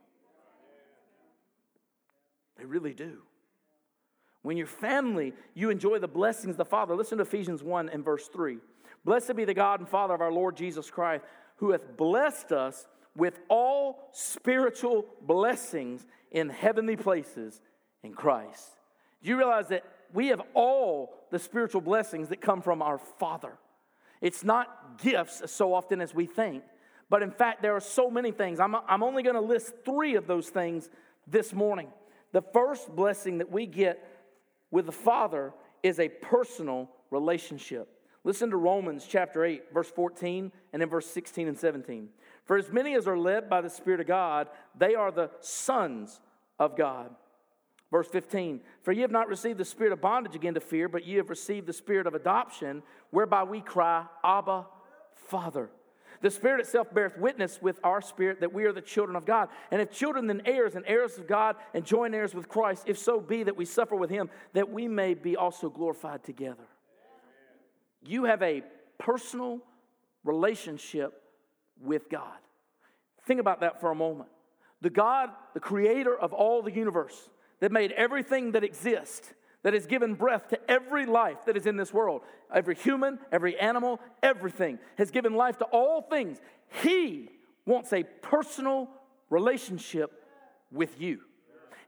They 2.57 2.65
really 2.65 2.93
do. 2.93 3.19
When 4.41 4.57
your 4.57 4.67
family, 4.67 5.33
you 5.53 5.69
enjoy 5.69 5.99
the 5.99 6.07
blessings 6.07 6.53
of 6.53 6.57
the 6.57 6.65
Father. 6.65 6.95
Listen 6.95 7.17
to 7.17 7.23
Ephesians 7.23 7.61
1 7.61 7.89
and 7.89 8.03
verse 8.03 8.27
3. 8.27 8.57
Blessed 9.05 9.35
be 9.35 9.45
the 9.45 9.53
God 9.53 9.79
and 9.79 9.87
Father 9.87 10.13
of 10.13 10.21
our 10.21 10.31
Lord 10.31 10.57
Jesus 10.57 10.89
Christ, 10.89 11.23
who 11.57 11.71
hath 11.71 11.97
blessed 11.97 12.51
us 12.51 12.87
with 13.19 13.39
all 13.49 14.09
spiritual 14.13 15.05
blessings 15.21 16.05
in 16.31 16.49
heavenly 16.49 16.95
places 16.95 17.61
in 18.01 18.13
Christ. 18.13 18.69
Do 19.21 19.29
you 19.29 19.37
realize 19.37 19.67
that 19.67 19.83
we 20.13 20.27
have 20.27 20.41
all 20.53 21.13
the 21.29 21.37
spiritual 21.37 21.81
blessings 21.81 22.29
that 22.29 22.41
come 22.41 22.61
from 22.61 22.81
our 22.81 22.97
Father? 22.97 23.53
It's 24.21 24.43
not 24.43 24.99
gifts 25.01 25.51
so 25.51 25.73
often 25.73 26.01
as 26.01 26.13
we 26.15 26.25
think, 26.25 26.63
but 27.09 27.21
in 27.21 27.31
fact, 27.31 27.61
there 27.61 27.75
are 27.75 27.81
so 27.81 28.09
many 28.09 28.31
things. 28.31 28.59
I'm, 28.59 28.75
I'm 28.87 29.03
only 29.03 29.23
going 29.23 29.35
to 29.35 29.41
list 29.41 29.73
three 29.85 30.15
of 30.15 30.25
those 30.25 30.49
things 30.49 30.89
this 31.27 31.53
morning. 31.53 31.89
The 32.31 32.41
first 32.41 32.95
blessing 32.95 33.39
that 33.39 33.51
we 33.51 33.65
get 33.65 34.03
with 34.71 34.85
the 34.85 34.91
Father 34.91 35.53
is 35.83 35.99
a 35.99 36.09
personal 36.09 36.89
relationship. 37.11 37.87
Listen 38.23 38.49
to 38.49 38.57
Romans 38.57 39.07
chapter 39.07 39.45
8, 39.45 39.73
verse 39.73 39.89
14, 39.89 40.51
and 40.73 40.81
then 40.81 40.89
verse 40.89 41.07
16 41.07 41.47
and 41.47 41.57
17. 41.57 42.09
For 42.49 42.57
as 42.57 42.71
many 42.71 42.95
as 42.95 43.07
are 43.07 43.15
led 43.15 43.47
by 43.47 43.61
the 43.61 43.69
Spirit 43.69 43.99
of 43.99 44.07
God, 44.07 44.47
they 44.75 44.95
are 44.95 45.11
the 45.11 45.29
sons 45.39 46.19
of 46.57 46.75
God. 46.75 47.11
Verse 47.91 48.07
15, 48.07 48.61
for 48.81 48.91
ye 48.91 49.01
have 49.01 49.11
not 49.11 49.27
received 49.27 49.59
the 49.59 49.65
spirit 49.65 49.93
of 49.93 50.01
bondage 50.01 50.33
again 50.33 50.55
to 50.55 50.59
fear, 50.59 50.89
but 50.89 51.05
ye 51.05 51.17
have 51.17 51.29
received 51.29 51.67
the 51.67 51.73
spirit 51.73 52.07
of 52.07 52.15
adoption, 52.15 52.81
whereby 53.11 53.43
we 53.43 53.61
cry, 53.61 54.03
Abba, 54.23 54.65
Father. 55.13 55.69
The 56.23 56.31
Spirit 56.31 56.61
itself 56.61 56.91
beareth 56.91 57.19
witness 57.19 57.61
with 57.61 57.79
our 57.83 58.01
spirit 58.01 58.39
that 58.39 58.51
we 58.51 58.65
are 58.65 58.73
the 58.73 58.81
children 58.81 59.15
of 59.15 59.27
God. 59.27 59.49
And 59.69 59.79
if 59.79 59.91
children, 59.91 60.25
then 60.25 60.41
heirs, 60.45 60.73
and 60.73 60.83
heirs 60.87 61.19
of 61.19 61.27
God, 61.27 61.55
and 61.75 61.85
joint 61.85 62.15
heirs 62.15 62.33
with 62.33 62.49
Christ, 62.49 62.85
if 62.87 62.97
so 62.97 63.19
be 63.19 63.43
that 63.43 63.57
we 63.57 63.65
suffer 63.65 63.95
with 63.95 64.09
him, 64.09 64.27
that 64.53 64.71
we 64.71 64.87
may 64.87 65.13
be 65.13 65.37
also 65.37 65.69
glorified 65.69 66.23
together. 66.23 66.65
You 68.03 68.23
have 68.23 68.41
a 68.41 68.63
personal 68.97 69.59
relationship 70.23 71.25
with 71.81 72.09
God. 72.09 72.37
Think 73.25 73.39
about 73.39 73.61
that 73.61 73.79
for 73.79 73.91
a 73.91 73.95
moment. 73.95 74.29
The 74.81 74.89
God, 74.89 75.29
the 75.53 75.59
creator 75.59 76.17
of 76.17 76.33
all 76.33 76.61
the 76.61 76.71
universe, 76.71 77.29
that 77.59 77.71
made 77.71 77.91
everything 77.91 78.53
that 78.53 78.63
exists, 78.63 79.33
that 79.63 79.73
has 79.73 79.85
given 79.85 80.15
breath 80.15 80.47
to 80.49 80.71
every 80.71 81.05
life 81.05 81.45
that 81.45 81.57
is 81.57 81.65
in 81.65 81.75
this 81.75 81.93
world, 81.93 82.21
every 82.53 82.75
human, 82.75 83.19
every 83.31 83.59
animal, 83.59 83.99
everything, 84.23 84.79
has 84.97 85.11
given 85.11 85.35
life 85.35 85.57
to 85.57 85.65
all 85.65 86.01
things. 86.01 86.39
He 86.81 87.29
wants 87.65 87.91
a 87.91 88.03
personal 88.03 88.89
relationship 89.29 90.23
with 90.71 90.99
you. 91.01 91.19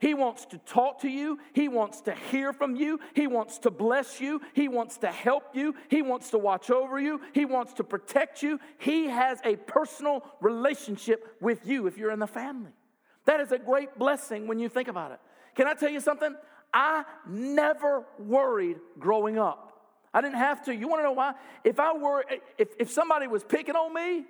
He 0.02 0.14
wants 0.14 0.46
to 0.46 0.58
talk 0.58 1.02
to 1.02 1.08
you. 1.08 1.38
He 1.52 1.68
wants 1.68 2.00
to 2.02 2.12
hear 2.12 2.52
from 2.52 2.74
you. 2.74 2.98
He 3.14 3.28
wants 3.28 3.58
to 3.58 3.70
bless 3.70 4.20
you. 4.20 4.40
He 4.52 4.66
wants 4.66 4.98
to 4.98 5.06
help 5.06 5.54
you. 5.54 5.76
He 5.88 6.02
wants 6.02 6.30
to 6.30 6.38
watch 6.38 6.72
over 6.72 6.98
you. 6.98 7.20
He 7.32 7.44
wants 7.44 7.72
to 7.74 7.84
protect 7.84 8.42
you. 8.42 8.58
He 8.78 9.04
has 9.06 9.38
a 9.44 9.54
personal 9.54 10.24
relationship 10.40 11.36
with 11.40 11.64
you 11.68 11.86
if 11.86 11.96
you're 11.98 12.10
in 12.10 12.18
the 12.18 12.26
family. 12.26 12.72
That 13.26 13.38
is 13.38 13.52
a 13.52 13.58
great 13.60 13.96
blessing 13.96 14.48
when 14.48 14.58
you 14.58 14.68
think 14.68 14.88
about 14.88 15.12
it. 15.12 15.20
Can 15.54 15.68
I 15.68 15.74
tell 15.74 15.90
you 15.90 16.00
something? 16.00 16.34
I 16.74 17.04
never 17.28 18.04
worried 18.18 18.78
growing 18.98 19.38
up. 19.38 19.86
I 20.12 20.20
didn't 20.20 20.38
have 20.38 20.64
to. 20.64 20.74
You 20.74 20.88
want 20.88 20.98
to 20.98 21.04
know 21.04 21.12
why? 21.12 21.34
If 21.62 21.78
I 21.78 21.96
were, 21.96 22.24
if, 22.58 22.70
if 22.76 22.90
somebody 22.90 23.28
was 23.28 23.44
picking 23.44 23.76
on 23.76 23.94
me, 23.94 24.24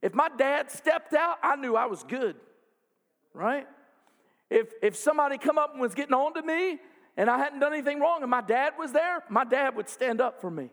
if 0.00 0.14
my 0.14 0.30
dad 0.30 0.70
stepped 0.70 1.12
out, 1.12 1.36
I 1.42 1.56
knew 1.56 1.76
I 1.76 1.84
was 1.84 2.02
good, 2.04 2.36
right? 3.34 3.66
If 4.54 4.72
if 4.82 4.94
somebody 4.94 5.36
come 5.36 5.58
up 5.58 5.72
and 5.72 5.80
was 5.80 5.94
getting 5.94 6.14
on 6.14 6.32
to 6.34 6.42
me 6.42 6.78
and 7.16 7.28
I 7.28 7.38
hadn't 7.38 7.58
done 7.58 7.72
anything 7.72 7.98
wrong 7.98 8.22
and 8.22 8.30
my 8.30 8.40
dad 8.40 8.74
was 8.78 8.92
there, 8.92 9.24
my 9.28 9.42
dad 9.42 9.74
would 9.74 9.88
stand 9.88 10.20
up 10.20 10.40
for 10.40 10.48
me. 10.48 10.70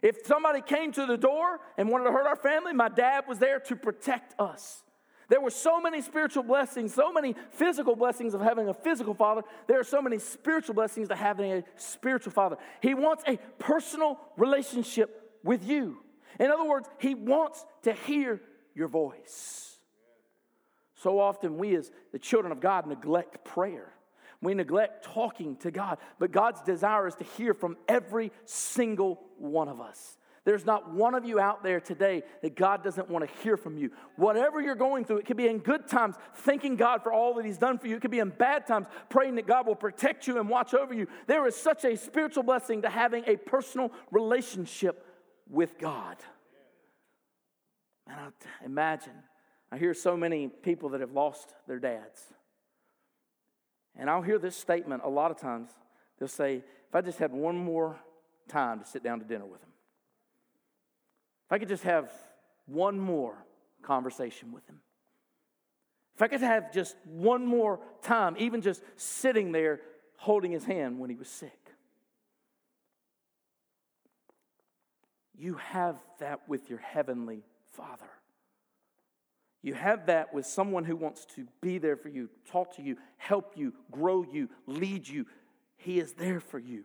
If 0.00 0.24
somebody 0.26 0.60
came 0.60 0.92
to 0.92 1.04
the 1.04 1.16
door 1.16 1.58
and 1.76 1.88
wanted 1.88 2.04
to 2.04 2.12
hurt 2.12 2.24
our 2.24 2.36
family, 2.36 2.72
my 2.72 2.88
dad 2.88 3.24
was 3.26 3.40
there 3.40 3.58
to 3.58 3.74
protect 3.74 4.38
us. 4.40 4.84
There 5.28 5.40
were 5.40 5.50
so 5.50 5.80
many 5.80 6.02
spiritual 6.02 6.44
blessings, 6.44 6.94
so 6.94 7.12
many 7.12 7.34
physical 7.50 7.96
blessings 7.96 8.32
of 8.32 8.40
having 8.40 8.68
a 8.68 8.74
physical 8.74 9.14
father. 9.14 9.42
There 9.66 9.80
are 9.80 9.84
so 9.84 10.00
many 10.00 10.20
spiritual 10.20 10.76
blessings 10.76 11.08
to 11.08 11.16
having 11.16 11.52
a 11.52 11.64
spiritual 11.74 12.32
father. 12.32 12.58
He 12.80 12.94
wants 12.94 13.24
a 13.26 13.38
personal 13.58 14.20
relationship 14.36 15.32
with 15.42 15.66
you. 15.66 15.98
In 16.38 16.52
other 16.52 16.64
words, 16.64 16.88
he 16.98 17.16
wants 17.16 17.64
to 17.82 17.92
hear 17.92 18.40
your 18.72 18.88
voice. 18.88 19.73
So 21.04 21.20
often, 21.20 21.58
we 21.58 21.76
as 21.76 21.92
the 22.12 22.18
children 22.18 22.50
of 22.50 22.60
God 22.60 22.86
neglect 22.86 23.44
prayer. 23.44 23.92
We 24.40 24.54
neglect 24.54 25.04
talking 25.04 25.56
to 25.56 25.70
God, 25.70 25.98
but 26.18 26.32
God's 26.32 26.62
desire 26.62 27.06
is 27.06 27.14
to 27.16 27.24
hear 27.24 27.52
from 27.52 27.76
every 27.86 28.32
single 28.46 29.20
one 29.36 29.68
of 29.68 29.82
us. 29.82 30.16
There's 30.46 30.64
not 30.64 30.94
one 30.94 31.14
of 31.14 31.26
you 31.26 31.38
out 31.38 31.62
there 31.62 31.78
today 31.78 32.22
that 32.40 32.56
God 32.56 32.82
doesn't 32.82 33.10
want 33.10 33.28
to 33.28 33.42
hear 33.42 33.58
from 33.58 33.76
you. 33.76 33.90
Whatever 34.16 34.62
you're 34.62 34.74
going 34.74 35.04
through, 35.04 35.18
it 35.18 35.26
could 35.26 35.36
be 35.36 35.46
in 35.46 35.58
good 35.58 35.86
times, 35.88 36.16
thanking 36.36 36.74
God 36.74 37.02
for 37.02 37.12
all 37.12 37.34
that 37.34 37.44
He's 37.44 37.58
done 37.58 37.78
for 37.78 37.86
you. 37.86 37.96
It 37.96 38.00
could 38.00 38.10
be 38.10 38.20
in 38.20 38.30
bad 38.30 38.66
times, 38.66 38.86
praying 39.10 39.34
that 39.34 39.46
God 39.46 39.66
will 39.66 39.74
protect 39.74 40.26
you 40.26 40.40
and 40.40 40.48
watch 40.48 40.72
over 40.72 40.94
you. 40.94 41.06
There 41.26 41.46
is 41.46 41.54
such 41.54 41.84
a 41.84 41.98
spiritual 41.98 42.44
blessing 42.44 42.80
to 42.80 42.88
having 42.88 43.24
a 43.26 43.36
personal 43.36 43.92
relationship 44.10 45.04
with 45.50 45.78
God. 45.78 46.16
And 48.06 48.18
I 48.18 48.64
imagine, 48.64 49.12
I 49.74 49.76
hear 49.76 49.92
so 49.92 50.16
many 50.16 50.46
people 50.46 50.90
that 50.90 51.00
have 51.00 51.10
lost 51.10 51.52
their 51.66 51.80
dads. 51.80 52.22
And 53.96 54.08
I'll 54.08 54.22
hear 54.22 54.38
this 54.38 54.54
statement 54.54 55.02
a 55.04 55.08
lot 55.08 55.32
of 55.32 55.40
times. 55.40 55.68
They'll 56.16 56.28
say, 56.28 56.58
if 56.58 56.94
I 56.94 57.00
just 57.00 57.18
had 57.18 57.32
one 57.32 57.56
more 57.56 57.96
time 58.46 58.78
to 58.78 58.86
sit 58.86 59.02
down 59.02 59.18
to 59.18 59.24
dinner 59.24 59.46
with 59.46 59.60
him, 59.60 59.70
if 61.46 61.52
I 61.52 61.58
could 61.58 61.66
just 61.66 61.82
have 61.82 62.08
one 62.66 63.00
more 63.00 63.34
conversation 63.82 64.52
with 64.52 64.64
him. 64.68 64.78
If 66.14 66.22
I 66.22 66.28
could 66.28 66.40
have 66.40 66.72
just 66.72 66.94
one 67.04 67.44
more 67.44 67.80
time, 68.00 68.36
even 68.38 68.60
just 68.62 68.80
sitting 68.94 69.50
there 69.50 69.80
holding 70.18 70.52
his 70.52 70.64
hand 70.64 71.00
when 71.00 71.10
he 71.10 71.16
was 71.16 71.26
sick. 71.26 71.58
You 75.36 75.54
have 75.54 75.96
that 76.20 76.48
with 76.48 76.70
your 76.70 76.78
heavenly 76.78 77.42
Father. 77.72 78.06
You 79.64 79.72
have 79.72 80.04
that 80.06 80.34
with 80.34 80.44
someone 80.44 80.84
who 80.84 80.94
wants 80.94 81.24
to 81.36 81.46
be 81.62 81.78
there 81.78 81.96
for 81.96 82.10
you, 82.10 82.28
talk 82.52 82.76
to 82.76 82.82
you, 82.82 82.98
help 83.16 83.54
you, 83.56 83.72
grow 83.90 84.22
you, 84.22 84.50
lead 84.66 85.08
you. 85.08 85.24
He 85.78 85.98
is 85.98 86.12
there 86.12 86.38
for 86.38 86.58
you. 86.58 86.84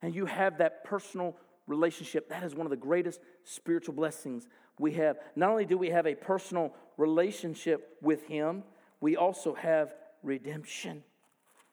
And 0.00 0.14
you 0.14 0.24
have 0.24 0.56
that 0.56 0.84
personal 0.84 1.36
relationship. 1.66 2.30
That 2.30 2.42
is 2.42 2.54
one 2.54 2.64
of 2.64 2.70
the 2.70 2.78
greatest 2.78 3.20
spiritual 3.44 3.92
blessings 3.92 4.48
we 4.78 4.92
have. 4.92 5.18
Not 5.36 5.50
only 5.50 5.66
do 5.66 5.76
we 5.76 5.90
have 5.90 6.06
a 6.06 6.14
personal 6.14 6.72
relationship 6.96 7.98
with 8.00 8.26
Him, 8.26 8.64
we 9.02 9.16
also 9.16 9.52
have 9.52 9.92
redemption. 10.22 11.04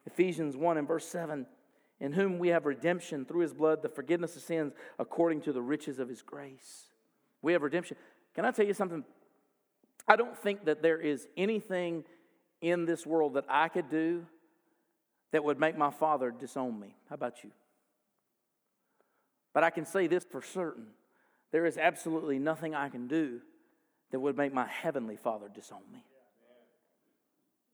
Ephesians 0.05 0.57
1 0.57 0.77
and 0.77 0.85
verse 0.85 1.05
7 1.05 1.45
In 2.01 2.11
whom 2.11 2.39
we 2.39 2.49
have 2.49 2.65
redemption 2.65 3.23
through 3.23 3.39
His 3.43 3.53
blood, 3.53 3.81
the 3.81 3.87
forgiveness 3.87 4.35
of 4.35 4.41
sins 4.41 4.73
according 4.99 5.43
to 5.43 5.53
the 5.53 5.61
riches 5.61 5.97
of 5.97 6.09
His 6.09 6.21
grace. 6.21 6.87
We 7.41 7.53
have 7.53 7.61
redemption. 7.61 7.95
Can 8.35 8.43
I 8.43 8.51
tell 8.51 8.65
you 8.65 8.73
something? 8.73 9.05
I 10.07 10.15
don't 10.15 10.37
think 10.37 10.65
that 10.65 10.81
there 10.81 10.99
is 10.99 11.27
anything 11.37 12.03
in 12.61 12.85
this 12.85 13.05
world 13.05 13.35
that 13.35 13.45
I 13.49 13.69
could 13.69 13.89
do 13.89 14.25
that 15.31 15.43
would 15.43 15.59
make 15.59 15.77
my 15.77 15.91
father 15.91 16.31
disown 16.31 16.79
me. 16.79 16.95
How 17.09 17.15
about 17.15 17.43
you? 17.43 17.51
But 19.53 19.63
I 19.63 19.69
can 19.69 19.85
say 19.85 20.07
this 20.07 20.23
for 20.23 20.41
certain 20.41 20.87
there 21.51 21.65
is 21.65 21.77
absolutely 21.77 22.39
nothing 22.39 22.73
I 22.73 22.89
can 22.89 23.07
do 23.07 23.41
that 24.11 24.19
would 24.19 24.37
make 24.37 24.53
my 24.53 24.67
heavenly 24.67 25.17
Father 25.17 25.49
disown 25.53 25.81
me. 25.91 26.03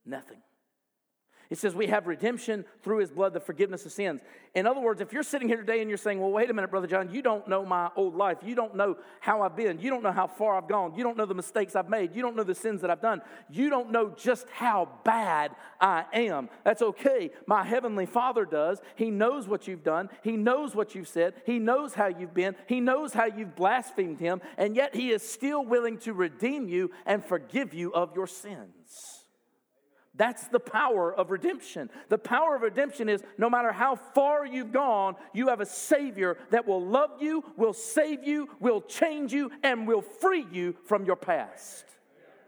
Nothing. 0.05 0.41
It 1.49 1.57
says 1.57 1.73
we 1.73 1.87
have 1.87 2.07
redemption 2.07 2.65
through 2.83 2.99
his 2.99 3.11
blood, 3.11 3.33
the 3.33 3.39
forgiveness 3.39 3.85
of 3.85 3.91
sins. 3.91 4.21
In 4.53 4.67
other 4.67 4.81
words, 4.81 5.01
if 5.01 5.13
you're 5.13 5.23
sitting 5.23 5.47
here 5.47 5.57
today 5.57 5.81
and 5.81 5.89
you're 5.89 5.97
saying, 5.97 6.19
Well, 6.19 6.31
wait 6.31 6.49
a 6.49 6.53
minute, 6.53 6.71
Brother 6.71 6.87
John, 6.87 7.13
you 7.13 7.21
don't 7.21 7.47
know 7.47 7.65
my 7.65 7.89
old 7.95 8.15
life. 8.15 8.37
You 8.43 8.55
don't 8.55 8.75
know 8.75 8.97
how 9.19 9.41
I've 9.41 9.55
been. 9.55 9.79
You 9.79 9.89
don't 9.89 10.03
know 10.03 10.11
how 10.11 10.27
far 10.27 10.57
I've 10.57 10.67
gone. 10.67 10.95
You 10.95 11.03
don't 11.03 11.15
know 11.15 11.25
the 11.25 11.33
mistakes 11.33 11.75
I've 11.75 11.89
made. 11.89 12.15
You 12.15 12.21
don't 12.21 12.35
know 12.35 12.43
the 12.43 12.55
sins 12.55 12.81
that 12.81 12.89
I've 12.89 13.01
done. 13.01 13.21
You 13.49 13.69
don't 13.69 13.91
know 13.91 14.09
just 14.09 14.49
how 14.49 14.89
bad 15.03 15.55
I 15.79 16.05
am. 16.13 16.49
That's 16.63 16.81
okay. 16.81 17.31
My 17.45 17.63
heavenly 17.63 18.05
Father 18.05 18.45
does. 18.45 18.81
He 18.95 19.09
knows 19.09 19.47
what 19.47 19.67
you've 19.67 19.83
done. 19.83 20.09
He 20.23 20.37
knows 20.37 20.75
what 20.75 20.95
you've 20.95 21.07
said. 21.07 21.35
He 21.45 21.59
knows 21.59 21.93
how 21.93 22.07
you've 22.07 22.33
been. 22.33 22.55
He 22.67 22.81
knows 22.81 23.13
how 23.13 23.25
you've 23.25 23.55
blasphemed 23.55 24.19
him. 24.19 24.41
And 24.57 24.75
yet 24.75 24.95
he 24.95 25.11
is 25.11 25.21
still 25.21 25.63
willing 25.63 25.97
to 25.99 26.13
redeem 26.13 26.67
you 26.67 26.91
and 27.05 27.23
forgive 27.23 27.73
you 27.73 27.93
of 27.93 28.15
your 28.15 28.27
sins. 28.27 29.16
That's 30.17 30.47
the 30.47 30.59
power 30.59 31.13
of 31.13 31.29
redemption. 31.29 31.89
The 32.09 32.17
power 32.17 32.55
of 32.55 32.63
redemption 32.63 33.07
is 33.07 33.23
no 33.37 33.49
matter 33.49 33.71
how 33.71 33.95
far 33.95 34.45
you've 34.45 34.73
gone, 34.73 35.15
you 35.31 35.49
have 35.49 35.61
a 35.61 35.65
Savior 35.65 36.37
that 36.49 36.67
will 36.67 36.83
love 36.83 37.21
you, 37.21 37.43
will 37.55 37.73
save 37.73 38.23
you, 38.23 38.49
will 38.59 38.81
change 38.81 39.31
you, 39.31 39.51
and 39.63 39.87
will 39.87 40.01
free 40.01 40.45
you 40.51 40.75
from 40.85 41.05
your 41.05 41.15
past. 41.15 41.85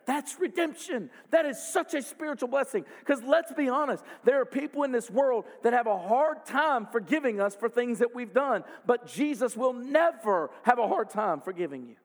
That's 0.10 0.40
redemption. 0.40 1.12
That 1.30 1.46
is 1.46 1.62
such 1.62 1.94
a 1.94 2.02
spiritual 2.02 2.48
blessing. 2.48 2.84
Because 3.00 3.22
let's 3.22 3.54
be 3.54 3.70
honest, 3.70 4.04
there 4.24 4.42
are 4.42 4.46
people 4.46 4.82
in 4.82 4.92
this 4.92 5.08
world 5.08 5.46
that 5.62 5.74
have 5.74 5.86
a 5.86 6.00
hard 6.00 6.48
time 6.48 6.88
forgiving 6.88 7.40
us 7.40 7.56
for 7.56 7.70
things 7.70 8.00
that 8.00 8.16
we've 8.16 8.34
done, 8.34 8.64
but 8.88 9.06
Jesus 9.06 9.56
will 9.56 9.74
never 9.74 10.50
have 10.64 10.80
a 10.80 10.88
hard 10.88 11.12
time 11.12 11.42
forgiving 11.42 11.86
you. 11.88 11.96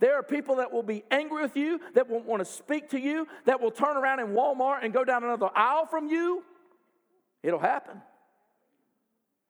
There 0.00 0.14
are 0.14 0.22
people 0.22 0.56
that 0.56 0.72
will 0.72 0.82
be 0.82 1.04
angry 1.10 1.42
with 1.42 1.56
you, 1.56 1.80
that 1.94 2.08
won't 2.08 2.26
want 2.26 2.40
to 2.40 2.44
speak 2.44 2.90
to 2.90 3.00
you, 3.00 3.26
that 3.46 3.60
will 3.60 3.70
turn 3.70 3.96
around 3.96 4.20
in 4.20 4.28
Walmart 4.28 4.84
and 4.84 4.92
go 4.92 5.04
down 5.04 5.24
another 5.24 5.48
aisle 5.54 5.86
from 5.86 6.08
you. 6.08 6.42
It'll 7.42 7.58
happen. 7.58 8.00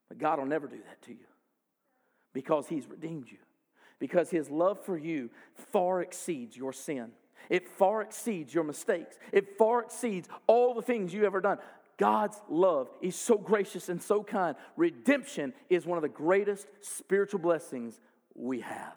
But 0.09 0.19
God 0.19 0.38
will 0.38 0.47
never 0.47 0.67
do 0.67 0.76
that 0.76 1.02
to 1.02 1.12
you 1.12 1.26
because 2.33 2.67
He's 2.69 2.87
redeemed 2.87 3.31
you, 3.31 3.38
because 3.99 4.31
His 4.31 4.49
love 4.49 4.85
for 4.85 4.97
you 4.97 5.31
far 5.73 6.00
exceeds 6.00 6.57
your 6.57 6.73
sin. 6.73 7.11
It 7.50 7.69
far 7.69 8.02
exceeds 8.02 8.52
your 8.52 8.64
mistakes. 8.64 9.17
It 9.33 9.57
far 9.57 9.83
exceeds 9.83 10.28
all 10.47 10.75
the 10.75 10.83
things 10.83 11.14
you've 11.14 11.25
ever 11.25 11.40
done. 11.40 11.59
God's 11.97 12.40
love 12.49 12.88
is 13.02 13.17
so 13.17 13.37
gracious 13.37 13.88
and 13.88 14.00
so 14.00 14.23
kind. 14.23 14.57
Redemption 14.76 15.52
is 15.69 15.85
one 15.85 15.99
of 15.99 16.02
the 16.02 16.09
greatest 16.09 16.69
spiritual 16.81 17.40
blessings 17.40 17.99
we 18.35 18.61
have. 18.61 18.97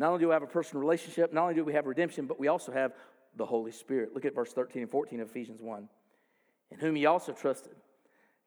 Not 0.00 0.12
only 0.12 0.20
do 0.20 0.28
we 0.28 0.32
have 0.32 0.42
a 0.42 0.46
personal 0.46 0.80
relationship, 0.80 1.30
not 1.30 1.42
only 1.42 1.54
do 1.54 1.62
we 1.62 1.74
have 1.74 1.84
redemption, 1.84 2.24
but 2.24 2.40
we 2.40 2.48
also 2.48 2.72
have 2.72 2.94
the 3.36 3.44
Holy 3.44 3.70
Spirit. 3.70 4.14
Look 4.14 4.24
at 4.24 4.34
verse 4.34 4.50
13 4.50 4.80
and 4.80 4.90
14 4.90 5.20
of 5.20 5.28
Ephesians 5.28 5.60
1. 5.60 5.88
In 6.70 6.78
whom 6.78 6.96
ye 6.96 7.04
also 7.04 7.32
trusted. 7.32 7.74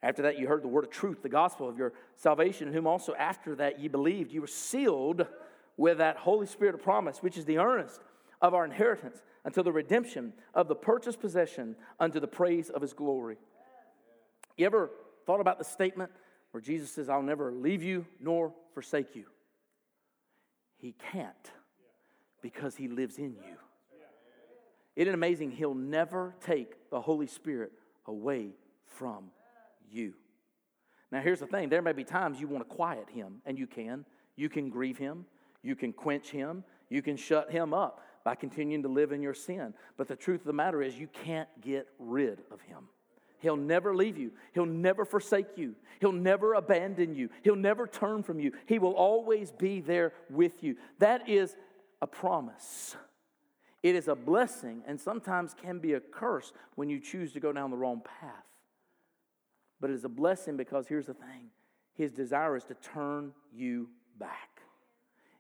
After 0.01 0.23
that, 0.23 0.39
you 0.39 0.47
heard 0.47 0.63
the 0.63 0.67
word 0.67 0.83
of 0.83 0.89
truth, 0.89 1.21
the 1.21 1.29
gospel 1.29 1.69
of 1.69 1.77
your 1.77 1.93
salvation, 2.15 2.69
in 2.69 2.73
whom 2.73 2.87
also 2.87 3.13
after 3.13 3.53
that 3.57 3.79
ye 3.79 3.87
believed. 3.87 4.31
You 4.31 4.41
were 4.41 4.47
sealed 4.47 5.27
with 5.77 5.99
that 5.99 6.17
Holy 6.17 6.47
Spirit 6.47 6.73
of 6.73 6.81
promise, 6.81 7.21
which 7.21 7.37
is 7.37 7.45
the 7.45 7.59
earnest 7.59 8.01
of 8.41 8.55
our 8.55 8.65
inheritance 8.65 9.21
until 9.45 9.63
the 9.63 9.71
redemption 9.71 10.33
of 10.55 10.67
the 10.67 10.75
purchased 10.75 11.19
possession 11.19 11.75
unto 11.99 12.19
the 12.19 12.27
praise 12.27 12.71
of 12.71 12.81
his 12.81 12.93
glory. 12.93 13.37
You 14.57 14.65
ever 14.65 14.89
thought 15.27 15.39
about 15.39 15.59
the 15.59 15.65
statement 15.65 16.09
where 16.49 16.61
Jesus 16.61 16.89
says, 16.91 17.09
I'll 17.09 17.21
never 17.21 17.51
leave 17.51 17.83
you 17.83 18.07
nor 18.19 18.55
forsake 18.73 19.15
you? 19.15 19.25
He 20.83 20.93
can't 21.13 21.51
because 22.41 22.75
He 22.75 22.89
lives 22.89 23.17
in 23.17 23.35
you. 23.35 23.55
Isn't 24.97 25.13
amazing? 25.13 25.51
He'll 25.51 25.73
never 25.73 26.35
take 26.41 26.89
the 26.89 26.99
Holy 26.99 27.25
Spirit 27.25 27.71
away 28.05 28.49
from 28.85 29.31
you. 29.89 30.13
Now, 31.09 31.21
here's 31.21 31.39
the 31.39 31.47
thing 31.47 31.69
there 31.69 31.81
may 31.81 31.93
be 31.93 32.03
times 32.03 32.41
you 32.41 32.49
want 32.49 32.67
to 32.67 32.75
quiet 32.75 33.07
Him, 33.09 33.41
and 33.45 33.57
you 33.57 33.65
can. 33.65 34.03
You 34.35 34.49
can 34.49 34.69
grieve 34.69 34.97
Him, 34.97 35.25
you 35.61 35.77
can 35.77 35.93
quench 35.93 36.29
Him, 36.29 36.65
you 36.89 37.01
can 37.01 37.15
shut 37.15 37.49
Him 37.49 37.73
up 37.73 38.01
by 38.25 38.35
continuing 38.35 38.83
to 38.83 38.89
live 38.89 39.13
in 39.13 39.21
your 39.21 39.33
sin. 39.33 39.73
But 39.95 40.09
the 40.09 40.17
truth 40.17 40.41
of 40.41 40.47
the 40.47 40.53
matter 40.53 40.81
is, 40.81 40.99
you 40.99 41.07
can't 41.07 41.47
get 41.61 41.87
rid 41.97 42.41
of 42.51 42.59
Him. 42.59 42.89
He'll 43.43 43.57
never 43.57 43.93
leave 43.93 44.17
you. 44.17 44.31
He'll 44.53 44.65
never 44.65 45.03
forsake 45.03 45.57
you. 45.57 45.75
He'll 45.99 46.13
never 46.13 46.53
abandon 46.53 47.13
you. 47.13 47.29
He'll 47.43 47.57
never 47.57 47.85
turn 47.87 48.23
from 48.23 48.39
you. 48.39 48.53
He 48.67 48.79
will 48.79 48.93
always 48.93 49.51
be 49.51 49.81
there 49.81 50.13
with 50.29 50.63
you. 50.63 50.77
That 50.99 51.27
is 51.27 51.57
a 52.01 52.07
promise. 52.07 52.95
It 53.83 53.95
is 53.95 54.07
a 54.07 54.15
blessing 54.15 54.81
and 54.87 54.97
sometimes 54.97 55.53
can 55.53 55.79
be 55.79 55.91
a 55.91 55.99
curse 55.99 56.53
when 56.75 56.89
you 56.89 57.01
choose 57.01 57.33
to 57.33 57.41
go 57.41 57.51
down 57.51 57.69
the 57.69 57.75
wrong 57.75 58.01
path. 58.21 58.45
But 59.81 59.89
it 59.89 59.95
is 59.95 60.05
a 60.05 60.09
blessing 60.09 60.55
because 60.55 60.87
here's 60.87 61.07
the 61.07 61.13
thing 61.13 61.49
His 61.95 62.13
desire 62.13 62.55
is 62.55 62.63
to 62.65 62.75
turn 62.75 63.33
you 63.53 63.89
back. 64.17 64.61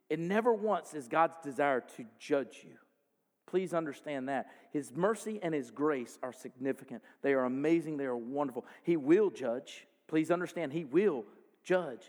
It 0.09 0.19
never 0.19 0.53
once 0.53 0.93
is 0.93 1.07
God's 1.07 1.37
desire 1.41 1.79
to 1.95 2.03
judge 2.19 2.65
you. 2.65 2.75
Please 3.53 3.75
understand 3.75 4.29
that. 4.29 4.47
His 4.71 4.91
mercy 4.95 5.39
and 5.43 5.53
His 5.53 5.69
grace 5.69 6.17
are 6.23 6.33
significant. 6.33 7.03
They 7.21 7.33
are 7.33 7.45
amazing. 7.45 7.97
They 7.97 8.05
are 8.05 8.17
wonderful. 8.17 8.65
He 8.81 8.97
will 8.97 9.29
judge. 9.29 9.85
Please 10.07 10.31
understand, 10.31 10.73
He 10.73 10.85
will 10.85 11.23
judge. 11.63 12.01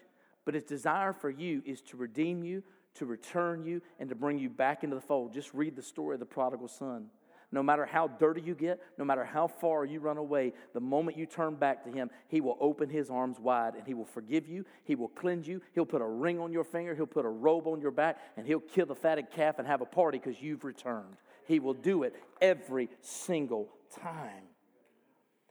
But 0.46 0.54
His 0.54 0.64
desire 0.64 1.12
for 1.12 1.28
you 1.28 1.62
is 1.66 1.83
to 1.83 1.98
redeem 1.98 2.44
you, 2.44 2.62
to 2.94 3.04
return 3.04 3.62
you, 3.62 3.83
and 4.00 4.09
to 4.09 4.14
bring 4.14 4.38
you 4.38 4.48
back 4.48 4.85
into 4.85 4.96
the 4.96 5.02
fold. 5.02 5.35
Just 5.35 5.52
read 5.52 5.76
the 5.76 5.83
story 5.83 6.14
of 6.14 6.20
the 6.20 6.24
prodigal 6.24 6.66
son. 6.66 7.09
No 7.52 7.62
matter 7.62 7.85
how 7.85 8.09
dirty 8.09 8.40
you 8.40 8.54
get, 8.54 8.80
no 8.96 9.04
matter 9.04 9.22
how 9.22 9.46
far 9.46 9.85
you 9.85 10.00
run 10.00 10.16
away, 10.16 10.54
the 10.72 10.80
moment 10.80 11.18
you 11.18 11.26
turn 11.26 11.57
back 11.57 11.85
to 11.85 11.90
Him, 11.90 12.09
He 12.28 12.40
will 12.40 12.57
open 12.59 12.88
His 12.88 13.11
arms 13.11 13.38
wide 13.38 13.74
and 13.74 13.87
He 13.87 13.92
will 13.92 14.07
forgive 14.07 14.48
you. 14.48 14.64
He 14.85 14.94
will 14.94 15.09
cleanse 15.09 15.46
you. 15.46 15.61
He'll 15.74 15.85
put 15.85 16.00
a 16.00 16.07
ring 16.07 16.40
on 16.40 16.54
your 16.54 16.64
finger. 16.64 16.94
He'll 16.94 17.04
put 17.04 17.26
a 17.26 17.28
robe 17.28 17.66
on 17.66 17.83
your 17.83 17.90
back, 17.90 18.18
and 18.38 18.46
He'll 18.46 18.61
kill 18.61 18.87
the 18.87 18.94
fatted 18.94 19.30
calf 19.30 19.59
and 19.59 19.68
have 19.68 19.83
a 19.83 19.85
party 19.85 20.18
because 20.18 20.40
you've 20.40 20.64
returned. 20.64 21.18
He 21.46 21.59
will 21.59 21.74
do 21.74 22.02
it 22.02 22.14
every 22.40 22.88
single 23.00 23.68
time. 24.00 24.48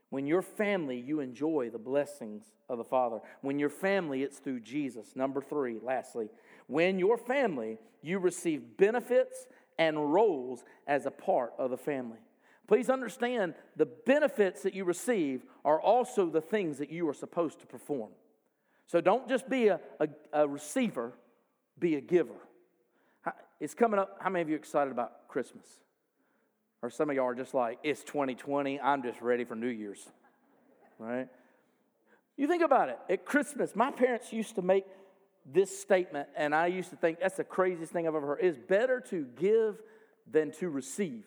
When 0.10 0.28
your 0.28 0.44
family, 0.44 1.00
you 1.00 1.22
enjoy 1.22 1.72
the 1.72 1.80
blessings 1.80 2.44
of 2.70 2.78
the 2.78 2.84
Father. 2.84 3.20
When 3.42 3.58
your 3.58 3.70
family, 3.70 4.22
it's 4.22 4.38
through 4.38 4.60
Jesus. 4.60 5.16
Number 5.16 5.42
three, 5.42 5.80
lastly, 5.82 6.30
when 6.68 7.00
your 7.00 7.18
family, 7.18 7.80
you 8.02 8.20
receive 8.20 8.78
benefits 8.78 9.48
and 9.80 10.14
roles 10.14 10.64
as 10.88 11.06
a 11.06 11.12
part 11.12 11.54
of 11.58 11.72
the 11.72 11.78
family. 11.78 12.20
Please 12.68 12.90
understand 12.90 13.56
the 13.76 13.88
benefits 13.88 14.62
that 14.62 14.74
you 14.74 14.86
receive 14.86 15.44
are 15.66 15.82
also 15.82 16.30
the 16.30 16.42
things 16.42 16.78
that 16.78 16.92
you 16.92 17.08
are 17.10 17.14
supposed 17.14 17.60
to 17.62 17.66
perform. 17.66 18.12
So 18.86 19.02
don't 19.02 19.28
just 19.28 19.50
be 19.50 19.68
a, 19.68 19.80
a, 20.00 20.08
a 20.32 20.48
receiver, 20.48 21.14
be 21.80 21.96
a 21.96 22.02
giver. 22.02 22.36
It's 23.60 23.74
coming 23.74 24.00
up. 24.00 24.18
How 24.20 24.30
many 24.30 24.44
of 24.44 24.50
you 24.50 24.56
excited 24.56 24.92
about 24.92 25.28
Christmas? 25.28 25.66
Or 26.84 26.90
some 26.90 27.10
of 27.10 27.16
y'all 27.16 27.28
are 27.28 27.34
just 27.34 27.54
like, 27.54 27.80
it's 27.82 28.04
2020, 28.04 28.78
I'm 28.82 29.04
just 29.04 29.22
ready 29.22 29.46
for 29.46 29.56
New 29.56 29.70
Year's, 29.70 30.06
right? 31.00 31.30
You 32.36 32.46
think 32.46 32.62
about 32.62 32.90
it. 32.90 33.00
At 33.10 33.24
Christmas, 33.24 33.74
my 33.74 33.90
parents 33.90 34.34
used 34.34 34.56
to 34.56 34.62
make 34.62 34.84
this 35.46 35.80
statement, 35.80 36.28
and 36.36 36.54
I 36.54 36.68
used 36.68 36.90
to 36.90 36.98
think 36.98 37.22
that's 37.22 37.38
the 37.38 37.46
craziest 37.46 37.94
thing 37.94 38.06
I've 38.06 38.16
ever 38.16 38.28
heard. 38.28 38.40
It's 38.42 38.58
better 38.58 39.00
to 39.12 39.26
give 39.40 39.82
than 40.30 40.52
to 40.60 40.68
receive. 40.68 41.24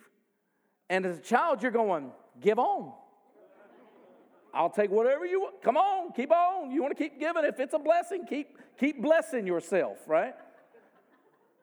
And 0.90 1.06
as 1.06 1.16
a 1.16 1.22
child, 1.22 1.62
you're 1.62 1.72
going, 1.72 2.12
give 2.38 2.58
on. 2.58 2.92
I'll 4.52 4.68
take 4.68 4.90
whatever 4.90 5.24
you 5.24 5.40
want. 5.40 5.62
Come 5.62 5.78
on, 5.78 6.12
keep 6.12 6.32
on. 6.32 6.70
You 6.70 6.82
want 6.82 6.94
to 6.94 7.02
keep 7.02 7.18
giving. 7.18 7.44
If 7.46 7.60
it's 7.60 7.72
a 7.72 7.78
blessing, 7.78 8.26
keep, 8.28 8.58
keep 8.78 9.00
blessing 9.00 9.46
yourself, 9.46 9.96
right? 10.06 10.34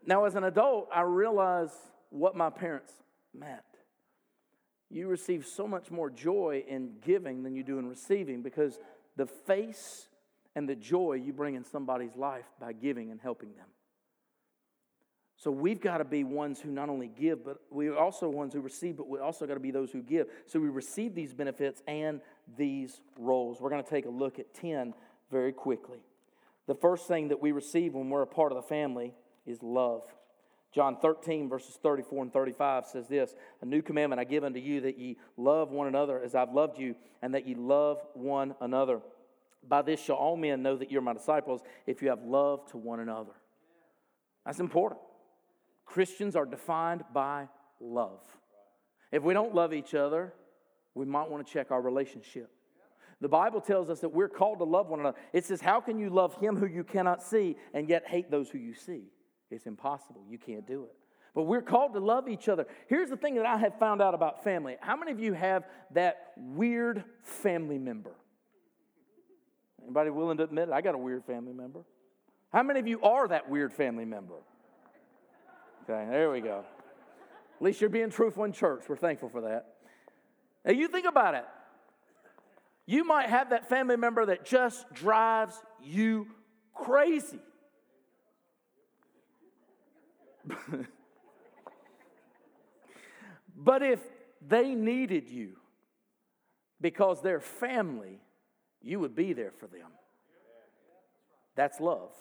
Now, 0.04 0.26
as 0.26 0.34
an 0.34 0.46
adult, 0.46 0.90
I 0.92 1.02
realize 1.02 1.72
what 2.10 2.36
my 2.36 2.50
parents 2.50 2.92
meant 3.36 3.62
you 4.94 5.08
receive 5.08 5.46
so 5.46 5.68
much 5.68 5.92
more 5.92 6.10
joy 6.10 6.64
in 6.68 6.92
giving 7.02 7.44
than 7.44 7.56
you 7.56 7.64
do 7.64 7.80
in 7.80 7.88
receiving 7.88 8.42
because 8.42 8.80
the 9.16 9.26
face 9.26 10.08
and 10.56 10.68
the 10.70 10.76
joy 10.76 11.14
you 11.14 11.34
bring 11.34 11.56
in 11.56 11.64
somebody's 11.64 12.16
life 12.16 12.46
by 12.60 12.74
giving 12.74 13.12
and 13.12 13.20
helping 13.20 13.54
them. 13.56 13.68
So 15.36 15.52
we've 15.52 15.82
got 15.82 15.98
to 15.98 16.06
be 16.06 16.24
ones 16.24 16.62
who 16.62 16.70
not 16.70 16.90
only 16.90 17.08
give, 17.08 17.44
but 17.44 17.58
we're 17.70 17.98
also 17.98 18.30
ones 18.30 18.54
who 18.54 18.62
receive, 18.62 18.96
but 18.96 19.10
we 19.10 19.20
also 19.20 19.46
got 19.46 19.56
to 19.56 19.60
be 19.60 19.72
those 19.72 19.92
who 19.92 20.02
give. 20.02 20.28
So 20.46 20.60
we 20.60 20.70
receive 20.70 21.16
these 21.16 21.34
benefits 21.34 21.82
and 21.88 22.22
these 22.58 23.02
roles. 23.18 23.60
We're 23.60 23.70
going 23.70 23.84
to 23.84 23.90
take 23.90 24.06
a 24.06 24.10
look 24.10 24.40
at 24.40 24.54
10 24.54 24.94
very 25.32 25.52
quickly. 25.52 26.00
The 26.68 26.76
first 26.76 27.08
thing 27.08 27.28
that 27.28 27.42
we 27.42 27.52
receive 27.52 27.94
when 27.94 28.10
we're 28.10 28.22
a 28.22 28.28
part 28.28 28.52
of 28.52 28.56
the 28.56 28.62
family 28.62 29.14
is 29.46 29.62
love. 29.62 30.04
John 30.74 30.98
13, 31.00 31.50
verses 31.50 31.78
34 31.82 32.24
and 32.24 32.34
35 32.34 32.88
says 32.88 33.08
this 33.08 33.36
A 33.62 33.66
new 33.66 33.82
commandment 33.82 34.20
I 34.20 34.24
give 34.24 34.44
unto 34.44 34.60
you 34.60 34.82
that 34.82 34.98
ye 34.98 35.18
love 35.38 35.72
one 35.72 35.88
another 35.88 36.22
as 36.22 36.34
I've 36.34 36.54
loved 36.54 36.80
you, 36.80 36.96
and 37.22 37.34
that 37.36 37.48
ye 37.48 37.56
love 37.56 38.02
one 38.14 38.56
another. 38.60 39.02
By 39.68 39.82
this 39.82 40.02
shall 40.02 40.16
all 40.16 40.36
men 40.36 40.64
know 40.64 40.76
that 40.76 40.92
you're 40.92 41.02
my 41.02 41.14
disciples, 41.14 41.62
if 41.86 42.02
you 42.02 42.10
have 42.10 42.24
love 42.24 42.70
to 42.72 42.78
one 42.78 43.00
another. 43.00 43.32
That's 44.46 44.60
important. 44.60 45.00
Christians 45.86 46.36
are 46.36 46.46
defined 46.46 47.04
by 47.14 47.48
love. 47.80 48.22
If 49.12 49.24
we 49.24 49.34
don't 49.34 49.54
love 49.54 49.74
each 49.74 49.94
other, 49.94 50.34
we 50.96 51.06
might 51.06 51.30
want 51.30 51.46
to 51.46 51.54
check 51.54 51.72
our 51.72 51.82
relationship. 51.82 52.50
The 53.22 53.30
Bible 53.30 53.62
tells 53.62 53.90
us 53.90 54.02
that 54.02 54.10
we're 54.10 54.28
called 54.28 54.58
to 54.58 54.66
love 54.66 54.90
one 54.90 55.00
another. 55.00 55.18
It 55.32 55.46
says, 55.46 55.62
How 55.62 55.80
can 55.80 56.00
you 56.00 56.10
love 56.10 56.36
him 56.36 56.58
who 56.58 56.66
you 56.66 56.84
cannot 56.84 57.22
see 57.22 57.56
and 57.74 57.88
yet 57.88 58.08
hate 58.08 58.32
those 58.32 58.50
who 58.50 58.58
you 58.58 58.74
see? 58.74 59.04
It's 59.54 59.68
impossible. 59.68 60.24
You 60.30 60.38
can't 60.38 60.66
do 60.66 60.84
it. 60.84 60.94
But 61.36 61.44
we're 61.44 61.62
called 61.62 61.94
to 61.94 62.00
love 62.00 62.30
each 62.30 62.48
other. 62.48 62.68
Here's 62.88 63.10
the 63.10 63.18
thing 63.18 63.36
that 63.36 63.46
I 63.46 63.58
have 63.58 63.80
found 63.80 64.02
out 64.02 64.14
about 64.14 64.44
family. 64.44 64.76
How 64.80 64.96
many 64.96 65.12
of 65.12 65.20
you 65.20 65.34
have 65.34 65.64
that 65.92 66.34
weird 66.38 67.04
family 67.24 67.80
member? 67.80 68.12
Anybody 69.84 70.12
willing 70.12 70.38
to 70.38 70.44
admit 70.44 70.70
it? 70.70 70.72
I 70.72 70.82
got 70.82 70.96
a 70.96 70.98
weird 70.98 71.26
family 71.26 71.54
member. 71.54 71.82
How 72.52 72.62
many 72.62 72.80
of 72.80 72.88
you 72.88 73.02
are 73.02 73.28
that 73.28 73.50
weird 73.50 73.74
family 73.74 74.06
member? 74.06 74.36
Okay, 75.84 76.08
there 76.10 76.30
we 76.30 76.40
go. 76.40 76.64
At 77.58 77.62
least 77.62 77.82
you're 77.82 77.90
being 77.90 78.10
truthful 78.10 78.44
in 78.44 78.54
church. 78.54 78.84
We're 78.88 78.96
thankful 78.96 79.30
for 79.30 79.42
that. 79.42 79.76
Now, 80.64 80.72
you 80.72 80.88
think 80.88 81.08
about 81.08 81.34
it. 81.36 81.46
You 82.86 83.04
might 83.06 83.30
have 83.30 83.50
that 83.50 83.70
family 83.70 83.98
member 83.98 84.26
that 84.28 84.46
just 84.46 84.86
drives 84.94 85.62
you 85.82 86.28
crazy. 86.74 87.40
but 93.56 93.82
if 93.84 94.00
they 94.46 94.76
needed 94.76 95.30
you 95.30 95.58
because 96.82 97.22
they're 97.22 97.40
family, 97.40 98.20
you 98.82 99.00
would 99.00 99.16
be 99.16 99.34
there 99.34 99.52
for 99.52 99.68
them. 99.68 99.88
That's 101.56 101.80
love. 101.80 102.12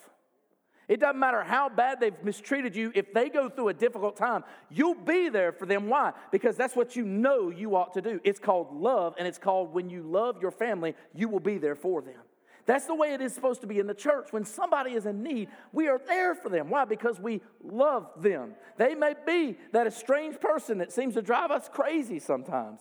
It 0.87 0.99
doesn't 0.99 1.19
matter 1.19 1.43
how 1.43 1.69
bad 1.69 1.99
they've 1.99 2.23
mistreated 2.23 2.75
you, 2.75 2.91
if 2.93 3.13
they 3.13 3.29
go 3.29 3.49
through 3.49 3.69
a 3.69 3.73
difficult 3.73 4.17
time, 4.17 4.43
you'll 4.69 4.95
be 4.95 5.29
there 5.29 5.53
for 5.53 5.65
them. 5.65 5.87
Why? 5.87 6.11
Because 6.31 6.57
that's 6.57 6.75
what 6.75 6.95
you 6.95 7.05
know 7.05 7.49
you 7.49 7.75
ought 7.75 7.93
to 7.93 8.01
do. 8.01 8.19
It's 8.23 8.39
called 8.39 8.73
love, 8.73 9.15
and 9.17 9.27
it's 9.27 9.37
called 9.37 9.73
when 9.73 9.89
you 9.89 10.03
love 10.03 10.41
your 10.41 10.51
family, 10.51 10.95
you 11.13 11.29
will 11.29 11.39
be 11.39 11.57
there 11.57 11.75
for 11.75 12.01
them. 12.01 12.19
That's 12.65 12.85
the 12.85 12.95
way 12.95 13.13
it 13.13 13.21
is 13.21 13.33
supposed 13.33 13.61
to 13.61 13.67
be 13.67 13.79
in 13.79 13.87
the 13.87 13.93
church. 13.93 14.27
When 14.31 14.45
somebody 14.45 14.91
is 14.91 15.05
in 15.05 15.21
need, 15.21 15.49
we 15.73 15.87
are 15.89 15.99
there 16.07 16.33
for 16.33 16.49
them. 16.49 16.69
Why? 16.69 16.85
Because 16.85 17.19
we 17.19 17.41
love 17.61 18.09
them. 18.17 18.55
They 18.77 18.95
may 18.95 19.15
be 19.25 19.57
that 19.73 19.85
estranged 19.85 20.39
person 20.39 20.77
that 20.77 20.91
seems 20.91 21.15
to 21.15 21.21
drive 21.21 21.51
us 21.51 21.69
crazy 21.69 22.19
sometimes, 22.19 22.79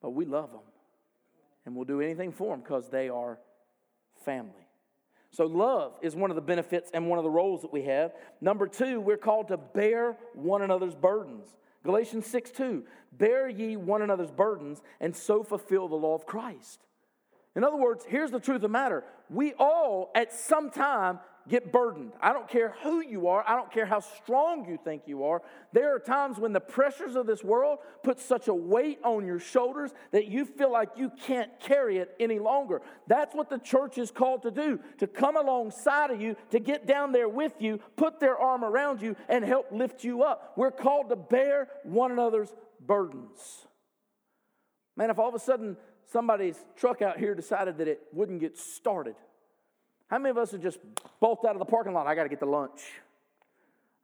but 0.00 0.10
we 0.10 0.24
love 0.24 0.50
them. 0.50 0.62
And 1.66 1.76
we'll 1.76 1.84
do 1.84 2.00
anything 2.00 2.32
for 2.32 2.54
them 2.54 2.60
because 2.60 2.88
they 2.88 3.10
are 3.10 3.38
family. 4.24 4.66
So, 5.30 5.44
love 5.44 5.92
is 6.00 6.16
one 6.16 6.30
of 6.30 6.36
the 6.36 6.42
benefits 6.42 6.90
and 6.94 7.06
one 7.06 7.18
of 7.18 7.22
the 7.22 7.30
roles 7.30 7.60
that 7.60 7.72
we 7.72 7.82
have. 7.82 8.14
Number 8.40 8.66
two, 8.66 8.98
we're 8.98 9.18
called 9.18 9.48
to 9.48 9.58
bear 9.58 10.16
one 10.32 10.62
another's 10.62 10.94
burdens. 10.94 11.54
Galatians 11.84 12.26
6 12.26 12.50
2, 12.52 12.84
bear 13.12 13.48
ye 13.48 13.76
one 13.76 14.00
another's 14.00 14.30
burdens 14.30 14.80
and 15.00 15.14
so 15.14 15.42
fulfill 15.42 15.88
the 15.88 15.94
law 15.94 16.14
of 16.14 16.24
Christ. 16.24 16.87
In 17.58 17.64
other 17.64 17.76
words, 17.76 18.04
here's 18.06 18.30
the 18.30 18.38
truth 18.38 18.54
of 18.54 18.62
the 18.62 18.68
matter. 18.68 19.02
We 19.28 19.52
all, 19.54 20.12
at 20.14 20.32
some 20.32 20.70
time, 20.70 21.18
get 21.48 21.72
burdened. 21.72 22.12
I 22.20 22.32
don't 22.32 22.46
care 22.46 22.76
who 22.84 23.00
you 23.00 23.26
are, 23.26 23.42
I 23.48 23.56
don't 23.56 23.72
care 23.72 23.84
how 23.84 23.98
strong 23.98 24.68
you 24.68 24.78
think 24.84 25.02
you 25.06 25.24
are. 25.24 25.42
There 25.72 25.92
are 25.92 25.98
times 25.98 26.38
when 26.38 26.52
the 26.52 26.60
pressures 26.60 27.16
of 27.16 27.26
this 27.26 27.42
world 27.42 27.80
put 28.04 28.20
such 28.20 28.46
a 28.46 28.54
weight 28.54 29.00
on 29.02 29.26
your 29.26 29.40
shoulders 29.40 29.90
that 30.12 30.28
you 30.28 30.44
feel 30.44 30.70
like 30.70 30.90
you 30.96 31.10
can't 31.26 31.50
carry 31.58 31.98
it 31.98 32.14
any 32.20 32.38
longer. 32.38 32.80
That's 33.08 33.34
what 33.34 33.50
the 33.50 33.58
church 33.58 33.98
is 33.98 34.12
called 34.12 34.42
to 34.42 34.52
do 34.52 34.78
to 34.98 35.08
come 35.08 35.36
alongside 35.36 36.12
of 36.12 36.20
you, 36.20 36.36
to 36.52 36.60
get 36.60 36.86
down 36.86 37.10
there 37.10 37.28
with 37.28 37.54
you, 37.58 37.80
put 37.96 38.20
their 38.20 38.38
arm 38.38 38.62
around 38.62 39.02
you, 39.02 39.16
and 39.28 39.44
help 39.44 39.72
lift 39.72 40.04
you 40.04 40.22
up. 40.22 40.52
We're 40.54 40.70
called 40.70 41.08
to 41.08 41.16
bear 41.16 41.66
one 41.82 42.12
another's 42.12 42.54
burdens. 42.78 43.66
Man, 44.98 45.10
if 45.10 45.18
all 45.20 45.28
of 45.28 45.34
a 45.36 45.38
sudden 45.38 45.76
somebody's 46.12 46.56
truck 46.76 47.02
out 47.02 47.18
here 47.18 47.34
decided 47.34 47.78
that 47.78 47.88
it 47.88 48.00
wouldn't 48.12 48.40
get 48.40 48.58
started, 48.58 49.14
how 50.08 50.18
many 50.18 50.30
of 50.30 50.38
us 50.38 50.52
would 50.52 50.62
just 50.62 50.78
bolt 51.20 51.44
out 51.44 51.52
of 51.52 51.58
the 51.58 51.66
parking 51.66 51.92
lot? 51.92 52.06
I 52.06 52.14
got 52.14 52.22
to 52.22 52.28
get 52.28 52.40
to 52.40 52.46
lunch. 52.46 52.80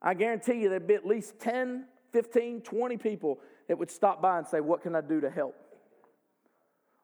I 0.02 0.12
guarantee 0.14 0.60
you 0.60 0.68
there'd 0.68 0.86
be 0.86 0.94
at 0.94 1.06
least 1.06 1.38
10, 1.40 1.86
15, 2.12 2.60
20 2.60 2.96
people 2.98 3.38
that 3.68 3.78
would 3.78 3.90
stop 3.90 4.20
by 4.20 4.38
and 4.38 4.46
say, 4.46 4.60
What 4.60 4.82
can 4.82 4.94
I 4.94 5.00
do 5.00 5.20
to 5.22 5.30
help? 5.30 5.56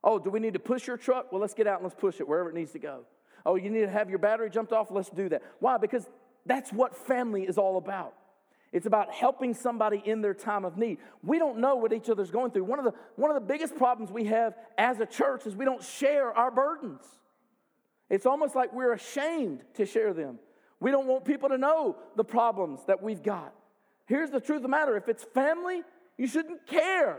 Oh, 0.05 0.19
do 0.19 0.31
we 0.31 0.39
need 0.39 0.53
to 0.53 0.59
push 0.59 0.87
your 0.87 0.97
truck? 0.97 1.33
Well, 1.33 1.41
let's 1.41 1.55
get 1.55 1.67
out 1.67 1.77
and 1.77 1.85
let's 1.85 1.99
push 1.99 2.21
it 2.21 2.29
wherever 2.29 2.51
it 2.51 2.55
needs 2.55 2.73
to 2.73 2.79
go. 2.79 3.01
Oh, 3.45 3.57
you 3.57 3.71
need 3.71 3.81
to 3.81 3.91
have 3.91 4.11
your 4.11 4.19
battery 4.19 4.51
jumped 4.51 4.73
off? 4.73 4.91
Let's 4.91 5.11
do 5.11 5.29
that. 5.31 5.43
Why? 5.61 5.79
Because 5.79 6.09
that's 6.45 6.73
what 6.73 6.97
family 6.97 7.43
is 7.43 7.59
all 7.59 7.79
about. 7.79 8.15
It's 8.73 8.87
about 8.87 9.13
helping 9.13 9.53
somebody 9.53 10.01
in 10.05 10.21
their 10.21 10.35
time 10.35 10.65
of 10.65 10.77
need. 10.77 10.99
We 11.25 11.39
don't 11.39 11.59
know 11.59 11.77
what 11.77 11.93
each 11.93 12.09
other's 12.09 12.31
going 12.31 12.53
through. 12.53 12.65
One 12.65 12.79
of 12.79 12.85
the, 12.85 12.95
one 13.17 13.31
of 13.31 13.35
the 13.35 13.47
biggest 13.47 13.75
problems 13.77 14.13
we 14.13 14.25
have 14.27 14.55
as 14.79 15.01
a 15.01 15.07
church 15.07 15.45
is 15.47 15.57
we 15.57 15.65
don't 15.65 15.83
share 15.83 16.33
our 16.33 16.53
burdens. 16.53 17.03
It's 18.09 18.27
almost 18.27 18.55
like 18.55 18.73
we're 18.73 18.93
ashamed 18.93 19.63
to 19.75 19.87
share 19.87 20.13
them. 20.13 20.39
We 20.79 20.91
don't 20.91 21.07
want 21.07 21.25
people 21.25 21.49
to 21.49 21.59
know 21.59 21.97
the 22.17 22.25
problems 22.25 22.81
that 22.87 23.03
we've 23.03 23.23
got. 23.23 23.53
Here's 24.07 24.31
the 24.31 24.41
truth 24.41 24.57
of 24.57 24.63
the 24.63 24.69
matter 24.69 24.97
if 24.97 25.09
it's 25.09 25.25
family, 25.25 25.83
you 26.17 26.27
shouldn't 26.27 26.67
care 26.67 27.19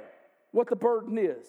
what 0.51 0.67
the 0.67 0.75
burden 0.75 1.17
is 1.17 1.45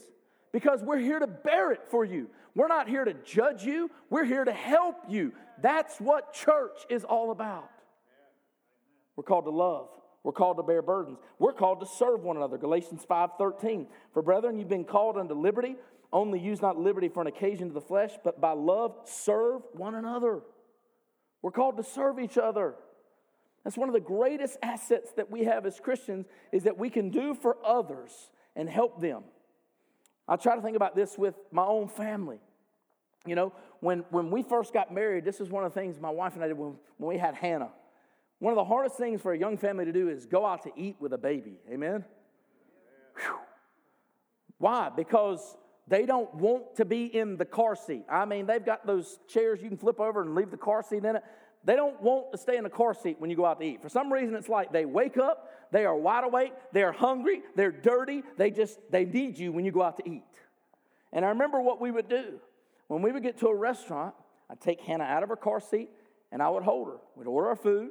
because 0.53 0.83
we're 0.83 0.99
here 0.99 1.19
to 1.19 1.27
bear 1.27 1.73
it 1.73 1.83
for 1.91 2.05
you. 2.05 2.29
We're 2.55 2.69
not 2.69 2.89
here 2.89 3.05
to 3.05 3.15
judge 3.15 3.65
you, 3.65 3.91
we're 4.11 4.25
here 4.25 4.45
to 4.45 4.53
help 4.53 4.97
you. 5.09 5.33
That's 5.61 5.99
what 5.99 6.33
church 6.35 6.87
is 6.91 7.05
all 7.05 7.31
about. 7.31 7.71
We're 9.17 9.25
called 9.25 9.45
to 9.45 9.51
love. 9.51 9.89
We're 10.23 10.33
called 10.33 10.57
to 10.59 10.63
bear 10.63 10.83
burdens. 10.83 11.19
We're 11.39 11.53
called 11.53 11.81
to 11.81 11.87
serve 11.87 12.23
one 12.23 12.37
another. 12.37 12.59
Galatians 12.59 13.05
5:13. 13.05 13.89
For 14.13 14.23
brethren, 14.23 14.59
you've 14.59 14.69
been 14.69 14.85
called 14.85 15.19
unto 15.19 15.35
liberty. 15.35 15.77
Only 16.13 16.39
use 16.39 16.61
not 16.61 16.77
liberty 16.77 17.09
for 17.09 17.23
an 17.23 17.27
occasion 17.27 17.69
to 17.69 17.75
the 17.75 17.81
flesh, 17.81 18.13
but 18.23 18.41
by 18.41 18.53
love 18.53 18.97
serve 19.05 19.63
one 19.73 19.95
another. 19.95 20.43
We're 21.41 21.51
called 21.51 21.77
to 21.79 21.83
serve 21.83 22.21
each 22.21 22.39
other. 22.39 22.75
That's 23.65 23.77
one 23.77 23.89
of 23.89 23.95
the 23.95 24.01
greatest 24.01 24.59
assets 24.63 25.13
that 25.17 25.31
we 25.31 25.45
have 25.45 25.67
as 25.67 25.81
Christians 25.81 26.27
is 26.51 26.65
that 26.65 26.79
we 26.79 26.91
can 26.91 27.11
do 27.11 27.35
for 27.35 27.57
others 27.65 28.31
and 28.55 28.69
help 28.69 29.01
them. 29.01 29.25
I 30.29 30.37
try 30.37 30.55
to 30.55 30.63
think 30.63 30.77
about 30.77 30.95
this 30.95 31.17
with 31.17 31.35
my 31.51 31.65
own 31.65 31.89
family. 31.89 32.39
You 33.25 33.37
know, 33.37 33.53
when, 33.81 34.01
when 34.11 34.31
we 34.31 34.43
first 34.43 34.73
got 34.73 34.93
married, 34.93 35.25
this 35.25 35.41
is 35.41 35.49
one 35.49 35.65
of 35.65 35.73
the 35.73 35.81
things 35.81 36.01
my 36.01 36.11
wife 36.11 36.35
and 36.35 36.45
I 36.45 36.49
did 36.49 36.59
when, 36.59 36.77
when 36.99 37.09
we 37.09 37.19
had 37.19 37.35
Hannah. 37.35 37.71
One 38.43 38.51
of 38.51 38.57
the 38.57 38.65
hardest 38.65 38.97
things 38.97 39.21
for 39.21 39.33
a 39.33 39.39
young 39.39 39.57
family 39.57 39.85
to 39.85 39.93
do 39.93 40.09
is 40.09 40.27
go 40.27 40.45
out 40.45 40.65
to 40.65 40.73
eat 40.75 40.97
with 40.99 41.13
a 41.13 41.17
baby. 41.17 41.61
Amen? 41.71 42.05
Why? 44.59 44.91
Because 44.97 45.57
they 45.87 46.07
don't 46.07 46.35
want 46.35 46.75
to 46.75 46.85
be 46.85 47.05
in 47.05 47.37
the 47.37 47.45
car 47.45 47.77
seat. 47.77 48.03
I 48.11 48.25
mean, 48.25 48.47
they've 48.47 48.65
got 48.65 48.85
those 48.85 49.21
chairs 49.29 49.63
you 49.63 49.69
can 49.69 49.79
flip 49.79 50.01
over 50.01 50.23
and 50.23 50.35
leave 50.35 50.51
the 50.51 50.57
car 50.57 50.83
seat 50.83 51.05
in 51.05 51.15
it. 51.15 51.23
They 51.63 51.77
don't 51.77 52.03
want 52.03 52.33
to 52.33 52.39
stay 52.39 52.57
in 52.57 52.65
the 52.65 52.69
car 52.69 52.95
seat 52.95 53.21
when 53.21 53.31
you 53.31 53.37
go 53.37 53.47
out 53.47 53.61
to 53.61 53.65
eat. 53.65 53.81
For 53.81 53.89
some 53.89 54.13
reason, 54.13 54.35
it's 54.35 54.49
like 54.49 54.73
they 54.73 54.87
wake 54.87 55.19
up, 55.19 55.49
they 55.71 55.85
are 55.85 55.95
wide 55.95 56.25
awake, 56.25 56.53
they 56.73 56.83
are 56.83 56.91
hungry, 56.91 57.43
they're 57.55 57.71
dirty, 57.71 58.25
they 58.39 58.51
just, 58.51 58.81
they 58.91 59.05
need 59.05 59.39
you 59.39 59.53
when 59.53 59.65
you 59.65 59.71
go 59.71 59.83
out 59.83 59.99
to 59.99 60.11
eat. 60.11 60.25
And 61.13 61.25
I 61.25 61.29
remember 61.29 61.61
what 61.61 61.81
we 61.81 61.93
would 61.93 62.09
do. 62.09 62.41
When 62.89 63.03
we 63.03 63.13
would 63.13 63.23
get 63.23 63.39
to 63.39 63.47
a 63.47 63.55
restaurant, 63.55 64.17
I'd 64.51 64.61
take 64.61 64.81
Hannah 64.81 65.05
out 65.05 65.23
of 65.23 65.29
her 65.29 65.37
car 65.37 65.61
seat 65.61 65.91
and 66.33 66.43
I 66.43 66.49
would 66.49 66.65
hold 66.65 66.89
her. 66.89 66.97
We'd 67.15 67.29
order 67.29 67.51
our 67.51 67.55
food. 67.55 67.91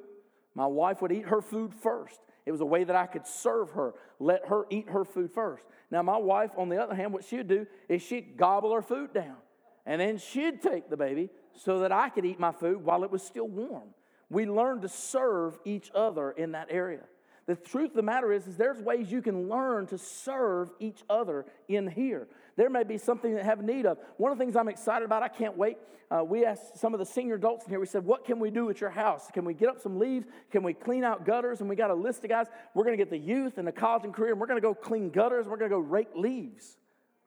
My 0.56 0.66
wife 0.68 1.02
would 1.02 1.12
eat 1.12 1.26
her 1.26 1.42
food 1.42 1.74
first. 1.74 2.20
It 2.46 2.52
was 2.52 2.62
a 2.62 2.66
way 2.66 2.84
that 2.84 2.96
I 2.96 3.06
could 3.06 3.28
serve 3.28 3.72
her, 3.72 3.94
let 4.20 4.48
her 4.48 4.66
eat 4.70 4.90
her 4.90 5.06
food 5.06 5.32
first. 5.32 5.64
Now, 5.92 6.02
my 6.02 6.18
wife, 6.18 6.52
on 6.58 6.70
the 6.70 6.82
other 6.82 6.96
hand, 6.96 7.14
what 7.14 7.24
she'd 7.24 7.48
do 7.48 7.68
is 7.88 8.02
she'd 8.02 8.38
gobble 8.38 8.74
her 8.74 8.82
food 8.82 9.14
down. 9.14 9.38
And 9.86 10.02
then 10.02 10.18
she'd 10.18 10.62
take 10.62 10.90
the 10.90 10.98
baby 10.98 11.30
so 11.54 11.80
that 11.80 11.92
I 11.92 12.10
could 12.10 12.26
eat 12.26 12.40
my 12.40 12.52
food 12.52 12.84
while 12.84 13.04
it 13.04 13.12
was 13.12 13.24
still 13.24 13.48
warm. 13.48 13.90
We 14.30 14.46
learned 14.46 14.84
to 14.84 14.90
serve 14.90 15.60
each 15.66 15.92
other 15.94 16.32
in 16.32 16.54
that 16.54 16.68
area. 16.70 17.02
The 17.48 17.56
truth 17.56 17.90
of 17.90 17.96
the 17.96 18.02
matter 18.02 18.32
is, 18.32 18.48
is 18.48 18.56
there's 18.56 18.80
ways 18.80 19.12
you 19.12 19.22
can 19.22 19.50
learn 19.50 19.88
to 19.88 19.98
serve 19.98 20.72
each 20.80 21.04
other 21.10 21.46
in 21.68 21.88
here. 21.88 22.28
There 22.58 22.70
may 22.70 22.84
be 22.84 22.98
something 22.98 23.36
that 23.36 23.46
have 23.46 23.64
need 23.64 23.86
of. 23.86 23.98
One 24.18 24.32
of 24.32 24.38
the 24.38 24.44
things 24.44 24.56
I'm 24.56 24.68
excited 24.68 25.06
about, 25.06 25.24
I 25.24 25.28
can't 25.30 25.58
wait. 25.58 25.78
Uh, 26.10 26.24
we 26.24 26.46
asked 26.46 26.78
some 26.78 26.94
of 26.94 27.00
the 27.00 27.06
senior 27.06 27.36
adults 27.36 27.66
in 27.66 27.70
here, 27.70 27.80
we 27.80 27.86
said, 27.86 28.04
What 28.04 28.26
can 28.26 28.40
we 28.40 28.52
do 28.52 28.70
at 28.70 28.82
your 28.82 28.90
house? 28.90 29.30
Can 29.34 29.46
we 29.46 29.54
get 29.54 29.70
up 29.70 29.80
some 29.80 29.98
leaves? 29.98 30.28
Can 30.52 30.62
we 30.62 30.74
clean 30.74 31.06
out 31.06 31.26
gutters? 31.26 31.62
And 31.62 31.70
we 31.70 31.78
got 31.78 31.90
a 31.90 31.96
list 31.96 32.24
of 32.24 32.30
guys. 32.30 32.48
We're 32.74 32.84
going 32.84 32.98
to 32.98 33.02
get 33.02 33.10
the 33.10 33.18
youth 33.18 33.58
and 33.58 33.66
the 33.66 33.72
college 33.72 34.04
and 34.04 34.14
career, 34.14 34.32
and 34.32 34.42
we're 34.42 34.48
going 34.48 34.62
to 34.62 34.68
go 34.68 34.74
clean 34.74 35.10
gutters, 35.10 35.48
we're 35.48 35.58
going 35.58 35.72
to 35.72 35.76
go 35.76 35.80
rake 35.80 36.10
leaves. 36.14 36.78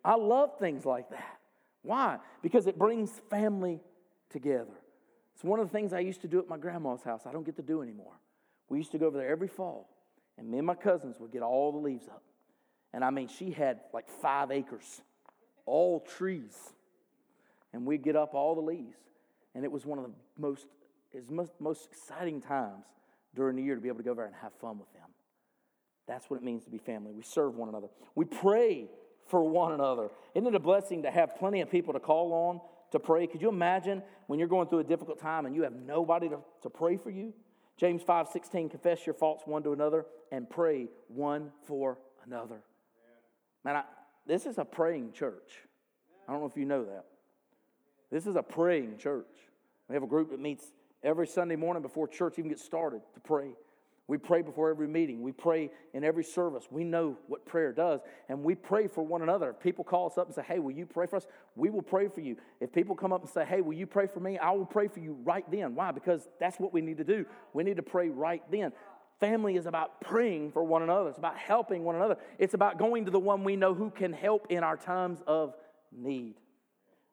I 0.05 0.17
love 0.17 0.59
things 0.59 0.85
like 0.85 1.09
that. 1.11 1.39
Why? 1.83 2.19
Because 2.43 2.67
it 2.67 2.79
brings 2.79 3.11
family 3.31 3.81
together. 4.29 4.75
It's 5.35 5.45
one 5.45 5.61
of 5.61 5.67
the 5.67 5.73
things 5.73 5.93
I 5.93 6.01
used 6.01 6.21
to 6.23 6.29
do 6.29 6.39
at 6.39 6.49
my 6.49 6.59
grandma's 6.59 7.03
house. 7.03 7.23
I 7.27 7.33
don't 7.33 7.45
get 7.45 7.57
to 7.57 7.63
do 7.63 7.83
anymore. 7.83 8.13
We 8.69 8.79
used 8.79 8.93
to 8.93 8.99
go 8.99 9.07
over 9.07 9.17
there 9.17 9.29
every 9.29 9.49
fall, 9.49 9.89
and 10.37 10.49
me 10.51 10.59
and 10.59 10.67
my 10.67 10.75
cousins 10.75 11.17
would 11.21 11.33
get 11.33 11.43
all 11.43 11.73
the 11.73 11.79
leaves 11.79 12.07
up. 12.09 12.23
And 12.93 13.03
I 13.03 13.11
mean, 13.11 13.29
she 13.29 13.51
had 13.51 13.81
like 13.93 14.09
five 14.09 14.51
acres 14.51 15.03
all 15.67 16.01
trees. 16.01 16.57
And 17.73 17.85
we'd 17.87 18.03
get 18.03 18.17
up 18.17 18.35
all 18.35 18.55
the 18.55 18.61
leaves. 18.61 18.99
And 19.55 19.65
it 19.65 19.73
was 19.73 19.85
one 19.85 19.99
of 19.99 20.05
the 20.05 20.13
most, 20.39 20.67
is 21.13 21.31
most, 21.31 21.53
most 21.61 21.89
exciting 21.91 22.41
times 22.41 22.85
during 23.35 23.57
the 23.57 23.63
year 23.63 23.75
to 23.75 23.81
be 23.81 23.89
able 23.89 23.99
to 23.99 24.05
go 24.05 24.15
there 24.15 24.27
and 24.27 24.35
have 24.43 24.53
fun 24.61 24.79
with 24.79 24.93
them. 24.93 25.09
That's 26.07 26.29
what 26.29 26.37
it 26.37 26.43
means 26.43 26.65
to 26.65 26.71
be 26.71 26.79
family. 26.79 27.13
We 27.13 27.23
serve 27.23 27.57
one 27.57 27.69
another. 27.69 27.89
We 28.15 28.25
pray 28.25 28.89
for 29.27 29.43
one 29.43 29.73
another. 29.73 30.11
Isn't 30.35 30.47
it 30.47 30.55
a 30.55 30.61
blessing 30.61 31.03
to 31.03 31.11
have 31.11 31.37
plenty 31.37 31.61
of 31.61 31.71
people 31.71 31.95
to 31.95 32.01
call 32.01 32.33
on 32.33 32.61
to 32.93 33.01
pray? 33.01 33.27
Could 33.27 33.41
you 33.41 33.49
imagine 33.49 34.03
when 34.27 34.39
you're 34.39 34.49
going 34.49 34.69
through 34.69 34.81
a 34.81 34.85
difficult 34.85 35.19
time 35.19 35.47
and 35.47 35.55
you 35.55 35.63
have 35.63 35.75
nobody 35.75 36.29
to, 36.29 36.39
to 36.63 36.71
pray 36.71 36.97
for 36.97 37.11
you? 37.11 37.33
James 37.77 38.03
5 38.03 38.29
16, 38.29 38.69
confess 38.69 39.07
your 39.07 39.15
faults 39.15 39.45
one 39.47 39.63
to 39.65 39.73
another 39.73 40.07
and 40.31 40.49
pray 40.49 40.89
one 41.09 41.51
for 41.67 41.99
another. 42.25 42.63
Man, 43.65 43.77
I, 43.77 43.83
this 44.27 44.47
is 44.47 44.59
a 44.59 44.65
praying 44.65 45.13
church. 45.13 45.61
I 46.29 46.33
don't 46.33 46.41
know 46.41 46.47
if 46.47 46.57
you 46.57 46.65
know 46.65 46.85
that. 46.85 47.05
This 48.11 48.27
is 48.27 48.37
a 48.37 48.43
praying 48.43 48.99
church. 48.99 49.27
We 49.89 49.95
have 49.95 50.03
a 50.03 50.09
group 50.09 50.31
that 50.31 50.41
meets 50.41 50.65
every 51.03 51.27
Sunday 51.27 51.57
morning 51.57 51.83
before 51.83 52.09
church 52.09 52.39
even 52.39 52.49
gets 52.49 52.65
started 52.65 53.03
to 53.15 53.21
pray. 53.21 53.51
We 54.07 54.19
pray 54.19 54.43
before 54.43 54.69
every 54.69 54.87
meeting. 54.87 55.23
We 55.23 55.33
pray 55.33 55.71
in 55.95 56.05
every 56.05 56.25
service. 56.25 56.65
We 56.71 56.85
know 56.85 57.17
what 57.27 57.47
prayer 57.47 57.73
does, 57.73 58.01
and 58.29 58.45
we 58.45 58.55
pray 58.55 58.87
for 58.87 59.03
one 59.03 59.23
another. 59.23 59.51
If 59.51 59.61
people 59.61 59.83
call 59.83 60.07
us 60.07 60.19
up 60.19 60.27
and 60.27 60.35
say, 60.35 60.43
Hey, 60.43 60.59
will 60.59 60.73
you 60.73 60.85
pray 60.85 61.07
for 61.07 61.17
us? 61.17 61.27
We 61.57 61.71
will 61.71 61.83
pray 61.83 62.09
for 62.09 62.21
you. 62.21 62.37
If 62.61 62.71
people 62.71 62.95
come 62.97 63.15
up 63.15 63.23
and 63.23 63.31
say, 63.31 63.47
Hey, 63.47 63.63
will 63.63 63.73
you 63.73 63.87
pray 63.87 64.07
for 64.07 64.21
me? 64.21 64.37
I 64.37 64.51
will 64.51 64.67
pray 64.67 64.89
for 64.89 65.01
you 65.01 65.17
right 65.25 65.45
then. 65.51 65.75
Why? 65.75 65.91
Because 65.91 66.29
that's 66.39 66.61
what 66.61 66.75
we 66.75 66.83
need 66.83 66.99
to 66.99 67.05
do. 67.05 67.25
We 67.55 67.65
need 67.65 67.77
to 67.77 67.83
pray 67.83 68.11
right 68.11 68.43
then. 68.51 68.73
Family 69.21 69.57
is 69.57 69.67
about 69.67 70.01
praying 70.01 70.53
for 70.53 70.65
one 70.65 70.83
another, 70.83 71.09
it's 71.09 71.19
about 71.19 71.39
helping 71.39 71.85
one 71.85 71.97
another, 71.97 72.17
it's 72.39 72.55
about 72.55 72.79
going 72.79 73.05
to 73.05 73.11
the 73.11 73.19
one 73.19 73.45
we 73.45 73.57
know 73.57 73.75
who 73.75 73.91
can 73.91 74.13
help 74.13 74.49
in 74.51 74.65
our 74.65 74.77
times 74.77 75.23
of 75.27 75.55
need. 75.93 76.35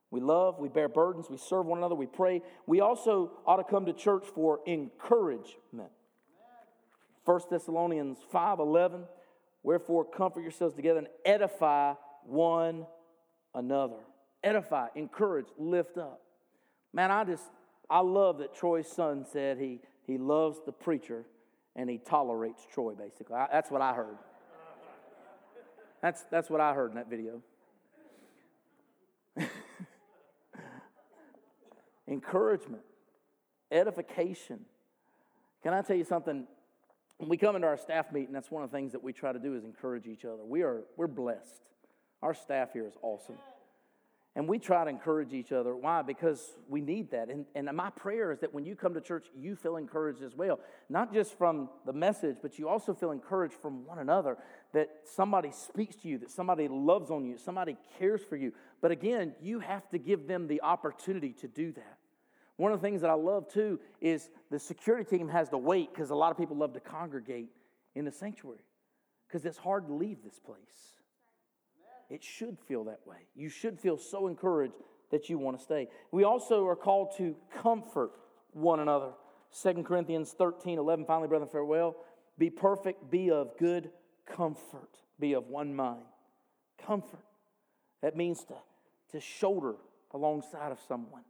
We 0.10 0.20
love, 0.20 0.60
we 0.60 0.68
bear 0.68 0.90
burdens, 0.90 1.30
we 1.30 1.38
serve 1.38 1.66
one 1.66 1.78
another, 1.78 1.96
we 1.96 2.06
pray. 2.06 2.42
We 2.66 2.82
also 2.82 3.32
ought 3.46 3.58
to 3.58 3.64
come 3.64 3.86
to 3.86 3.94
church 3.94 4.26
for 4.36 4.60
encouragement. 4.68 5.92
1 7.24 7.42
Thessalonians 7.50 8.18
5:11 8.34 9.08
Wherefore 9.64 10.06
comfort 10.06 10.42
yourselves 10.42 10.76
together 10.76 11.00
and 11.00 11.08
edify 11.24 11.94
one 12.24 12.88
another. 13.54 14.00
Edify, 14.44 14.88
encourage, 14.96 15.46
lift 15.58 15.98
up. 15.98 16.22
Man, 16.94 17.12
I 17.12 17.24
just 17.24 17.44
I 17.90 18.00
love 18.00 18.40
that 18.40 18.56
Troy's 18.56 18.88
son 18.88 19.26
said 19.32 19.60
he 19.60 19.82
he 20.08 20.18
loves 20.18 20.60
the 20.66 20.72
preacher 20.72 21.26
and 21.76 21.90
he 21.90 21.98
tolerates 21.98 22.66
Troy 22.72 22.94
basically. 22.94 23.36
I, 23.36 23.48
that's 23.52 23.72
what 23.72 23.82
I 23.82 23.94
heard. 23.94 24.18
That's 26.02 26.24
that's 26.32 26.50
what 26.50 26.62
I 26.62 26.74
heard 26.74 26.92
in 26.92 26.96
that 26.96 27.10
video. 27.10 27.42
Encouragement, 32.08 32.82
edification. 33.72 34.66
Can 35.64 35.74
I 35.74 35.82
tell 35.82 35.96
you 35.96 36.04
something? 36.04 36.48
When 37.18 37.30
we 37.30 37.38
come 37.38 37.56
into 37.56 37.68
our 37.68 37.78
staff 37.78 38.12
meeting, 38.12 38.34
that's 38.34 38.50
one 38.50 38.64
of 38.64 38.72
the 38.72 38.78
things 38.78 38.94
that 38.94 39.04
we 39.04 39.14
try 39.14 39.32
to 39.32 39.38
do 39.38 39.56
is 39.56 39.64
encourage 39.64 40.08
each 40.08 40.26
other. 40.26 40.44
We 40.44 40.64
are 40.64 40.82
we're 40.98 41.06
blessed. 41.08 41.62
Our 42.24 42.34
staff 42.34 42.74
here 42.74 42.88
is 42.88 42.98
awesome. 43.02 43.38
And 44.34 44.48
we 44.48 44.60
try 44.60 44.86
to 44.86 44.89
encourage 44.89 45.34
each 45.34 45.52
other. 45.52 45.76
Why? 45.76 46.02
Because 46.04 46.54
we 46.70 46.80
need 46.80 47.12
that. 47.12 47.30
And, 47.30 47.46
and 47.54 47.70
my 47.76 47.89
prayer 47.89 48.32
is 48.32 48.39
that 48.39 48.54
when 48.54 48.65
you 48.65 48.78
come 48.78 48.94
to 48.94 49.02
church, 49.02 49.26
you 49.38 49.58
feel 49.58 49.76
encouraged 49.76 50.24
as 50.24 50.36
well. 50.36 50.62
Not 50.89 51.13
just 51.13 51.38
from 51.38 51.70
the 51.86 51.91
message, 51.91 52.38
but 52.41 52.58
you 52.58 52.70
also 52.70 52.94
feel 52.94 53.12
encouraged 53.12 53.56
from 53.56 53.86
one 53.86 54.00
another. 54.00 54.38
That 54.72 54.89
somebody 55.04 55.52
speaks 55.52 55.98
to 55.98 56.08
you, 56.08 56.17
that 56.20 56.32
somebody 56.32 56.70
loves 56.70 57.12
on 57.12 57.26
you, 57.26 57.38
somebody 57.38 57.76
cares 58.00 58.22
for 58.24 58.38
you. 58.38 58.54
But 58.80 58.91
again, 58.91 59.34
you 59.41 59.60
have 59.60 59.89
to 59.89 59.98
give 59.98 60.28
them 60.28 60.48
the 60.48 60.62
opportunity 60.62 61.34
to 61.41 61.50
do 61.50 61.74
that. 61.74 61.98
One 62.56 62.72
of 62.72 62.80
the 62.80 62.88
things 62.88 63.02
that 63.02 63.10
I 63.10 63.15
love 63.15 63.52
too 63.52 63.80
is 64.00 64.30
the 64.50 64.60
security 64.60 65.17
team 65.17 65.28
has 65.28 65.50
to 65.50 65.58
wait 65.58 65.94
because 65.94 66.10
a 66.10 66.15
lot 66.15 66.32
of 66.32 66.38
people 66.38 66.56
love 66.56 66.74
to 66.74 66.80
congregate 66.80 67.50
in 67.96 68.06
the 68.06 68.12
sanctuary 68.12 68.63
because 69.28 69.46
it's 69.46 69.58
hard 69.58 69.88
to 69.88 69.94
leave 69.94 70.24
this 70.24 70.39
place. 70.39 71.01
It 72.12 72.24
should 72.24 72.60
feel 72.67 72.84
that 72.84 73.00
way. 73.06 73.28
You 73.34 73.50
should 73.50 73.80
feel 73.80 73.97
so 73.97 74.28
encouraged 74.28 74.74
that 75.12 75.30
you 75.30 75.38
want 75.38 75.58
to 75.58 75.63
stay. 75.63 75.88
We 76.12 76.26
also 76.26 76.67
are 76.67 76.76
called 76.76 77.15
to 77.17 77.36
comfort 77.62 78.12
one 78.52 78.82
another. 78.82 79.12
2 79.63 79.84
Corinthians 79.84 80.34
13 80.38 80.78
11, 80.78 81.06
finally, 81.06 81.30
brethren, 81.30 81.50
farewell. 81.50 81.95
Be 82.38 82.50
perfect, 82.50 83.10
be 83.10 83.32
of 83.32 83.58
good 83.58 83.91
comfort, 84.26 84.89
be 85.19 85.34
of 85.34 85.47
one 85.47 85.74
mind. 85.74 86.04
Comfort. 86.86 87.24
That 88.02 88.17
means 88.17 88.43
to, 88.45 88.56
to 89.12 89.19
shoulder 89.21 89.76
alongside 90.13 90.71
of 90.71 90.80
someone 90.88 91.24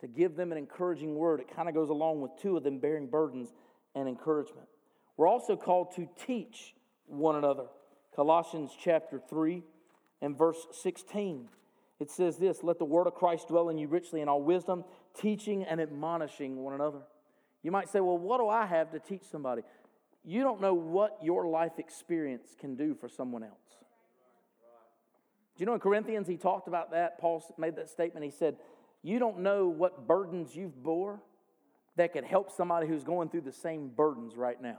to 0.00 0.06
give 0.06 0.36
them 0.36 0.52
an 0.52 0.58
encouraging 0.58 1.16
word. 1.16 1.40
It 1.40 1.54
kind 1.54 1.68
of 1.68 1.74
goes 1.74 1.88
along 1.88 2.20
with 2.20 2.32
two 2.40 2.56
of 2.56 2.62
them 2.62 2.78
bearing 2.78 3.08
burdens 3.08 3.48
and 3.94 4.08
encouragement. 4.08 4.68
We're 5.16 5.28
also 5.28 5.56
called 5.56 5.94
to 5.96 6.08
teach 6.26 6.74
one 7.06 7.36
another. 7.36 7.64
Colossians 8.16 8.72
chapter 8.78 9.20
3 9.28 9.62
and 10.22 10.36
verse 10.36 10.66
16. 10.72 11.48
It 12.00 12.10
says 12.10 12.38
this 12.38 12.62
Let 12.62 12.78
the 12.78 12.84
word 12.84 13.06
of 13.06 13.14
Christ 13.14 13.48
dwell 13.48 13.68
in 13.68 13.78
you 13.78 13.86
richly 13.86 14.22
in 14.22 14.28
all 14.28 14.42
wisdom, 14.42 14.84
teaching 15.14 15.62
and 15.64 15.80
admonishing 15.80 16.56
one 16.56 16.74
another. 16.74 17.02
You 17.62 17.70
might 17.70 17.88
say, 17.88 18.00
Well, 18.00 18.18
what 18.18 18.38
do 18.38 18.48
I 18.48 18.66
have 18.66 18.90
to 18.92 18.98
teach 18.98 19.22
somebody? 19.30 19.62
You 20.24 20.42
don't 20.42 20.60
know 20.60 20.74
what 20.74 21.18
your 21.22 21.46
life 21.46 21.78
experience 21.78 22.56
can 22.58 22.74
do 22.74 22.94
for 22.94 23.08
someone 23.08 23.44
else. 23.44 23.52
Do 25.56 25.62
you 25.62 25.66
know 25.66 25.74
in 25.74 25.80
Corinthians 25.80 26.26
he 26.26 26.36
talked 26.36 26.66
about 26.66 26.90
that? 26.90 27.18
Paul 27.18 27.44
made 27.56 27.76
that 27.76 27.88
statement. 27.88 28.24
He 28.24 28.32
said, 28.32 28.56
you 29.06 29.20
don't 29.20 29.38
know 29.38 29.68
what 29.68 30.08
burdens 30.08 30.56
you've 30.56 30.82
bore 30.82 31.20
that 31.94 32.12
could 32.12 32.24
help 32.24 32.50
somebody 32.50 32.88
who's 32.88 33.04
going 33.04 33.28
through 33.28 33.42
the 33.42 33.52
same 33.52 33.88
burdens 33.88 34.34
right 34.34 34.60
now. 34.60 34.78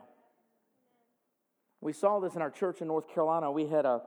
We 1.82 1.94
saw 1.94 2.20
this 2.20 2.36
in 2.36 2.42
our 2.42 2.50
church 2.50 2.82
in 2.82 2.88
North 2.88 3.08
Carolina. 3.08 3.52
We 3.52 3.68
had 3.68 3.86
a, 3.86 4.02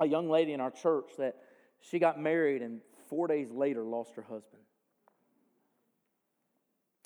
a 0.00 0.06
young 0.06 0.28
lady 0.28 0.52
in 0.52 0.60
our 0.60 0.70
church 0.70 1.10
that 1.18 1.36
she 1.80 1.98
got 1.98 2.20
married 2.20 2.62
and 2.62 2.80
four 3.08 3.26
days 3.26 3.50
later 3.50 3.82
lost 3.82 4.14
her 4.16 4.22
husband. 4.22 4.62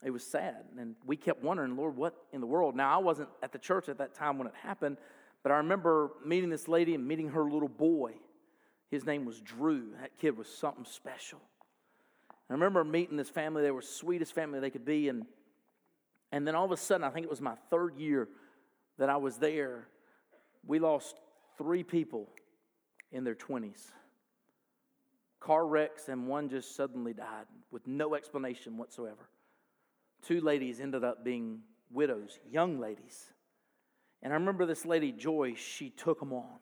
It 0.02 0.11
was 0.11 0.24
sad. 0.24 0.64
And 0.78 0.96
we 1.07 1.16
kept 1.16 1.42
wondering, 1.42 1.76
Lord, 1.76 1.96
what 1.96 2.14
in 2.33 2.40
the 2.40 2.46
world? 2.46 2.76
Now, 2.76 2.94
I 2.94 3.02
wasn't 3.02 3.30
at 3.42 3.52
the 3.52 3.59
church 3.59 3.88
at 3.88 3.98
that 3.98 4.14
time 4.14 4.37
when 4.37 4.46
it 4.46 4.54
happened, 4.62 4.98
but 5.42 5.50
I 5.50 5.57
remember 5.57 6.11
meeting 6.24 6.50
this 6.50 6.68
lady 6.68 6.94
and 6.94 7.07
meeting 7.07 7.30
her 7.30 7.44
little 7.44 7.68
boy. 7.68 8.12
His 8.90 9.07
name 9.07 9.24
was 9.24 9.40
Drew. 9.40 9.92
That 10.00 10.18
kid 10.18 10.37
was 10.37 10.48
something 10.48 10.85
special. 10.85 11.40
I 12.50 12.52
remember 12.52 12.85
meeting 12.85 13.16
this 13.16 13.30
family. 13.30 13.62
They 13.62 13.70
were 13.70 13.80
the 13.80 13.87
sweetest 13.87 14.35
family 14.35 14.61
they 14.61 14.70
could 14.70 14.85
be. 14.85 15.09
And, 15.09 15.24
and 16.30 16.46
then 16.46 16.54
all 16.54 16.66
of 16.66 16.72
a 16.72 16.76
sudden, 16.76 17.04
I 17.04 17.11
think 17.11 17.24
it 17.24 17.30
was 17.30 17.40
my 17.40 17.54
third 17.70 17.96
year 17.96 18.28
that 18.98 19.09
I 19.09 19.16
was 19.16 19.37
there, 19.37 19.88
we 20.66 20.78
lost 20.78 21.16
three 21.59 21.83
people 21.83 22.28
in 23.12 23.24
their 23.24 23.35
20s. 23.35 23.90
Car 25.40 25.66
wrecks, 25.66 26.09
and 26.09 26.26
one 26.26 26.48
just 26.48 26.74
suddenly 26.74 27.12
died 27.12 27.46
with 27.70 27.87
no 27.87 28.14
explanation 28.14 28.76
whatsoever. 28.78 29.28
Two 30.22 30.40
ladies 30.40 30.80
ended 30.80 31.04
up 31.04 31.24
being 31.24 31.61
widows, 31.90 32.38
young 32.50 32.78
ladies. 32.78 33.26
And 34.22 34.33
I 34.33 34.37
remember 34.37 34.64
this 34.64 34.87
lady, 34.87 35.12
Joy, 35.12 35.54
she 35.54 35.90
took 35.90 36.20
them 36.20 36.33
on 36.33 36.59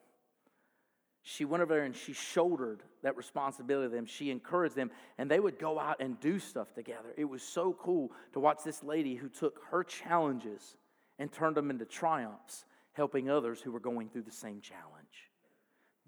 she 1.22 1.44
went 1.44 1.62
over 1.62 1.74
there 1.74 1.84
and 1.84 1.94
she 1.94 2.12
shouldered 2.12 2.82
that 3.02 3.16
responsibility 3.16 3.88
to 3.88 3.94
them. 3.94 4.06
She 4.06 4.30
encouraged 4.30 4.74
them, 4.74 4.90
and 5.18 5.30
they 5.30 5.38
would 5.38 5.58
go 5.58 5.78
out 5.78 6.00
and 6.00 6.18
do 6.20 6.38
stuff 6.38 6.74
together. 6.74 7.14
It 7.16 7.24
was 7.24 7.42
so 7.42 7.76
cool 7.80 8.10
to 8.32 8.40
watch 8.40 8.64
this 8.64 8.82
lady 8.82 9.14
who 9.14 9.28
took 9.28 9.60
her 9.70 9.84
challenges 9.84 10.76
and 11.22 11.32
turned 11.32 11.56
them 11.56 11.70
into 11.70 11.84
triumphs, 11.84 12.64
helping 12.94 13.30
others 13.30 13.60
who 13.60 13.70
were 13.70 13.78
going 13.78 14.08
through 14.08 14.22
the 14.22 14.32
same 14.32 14.60
challenge. 14.60 15.30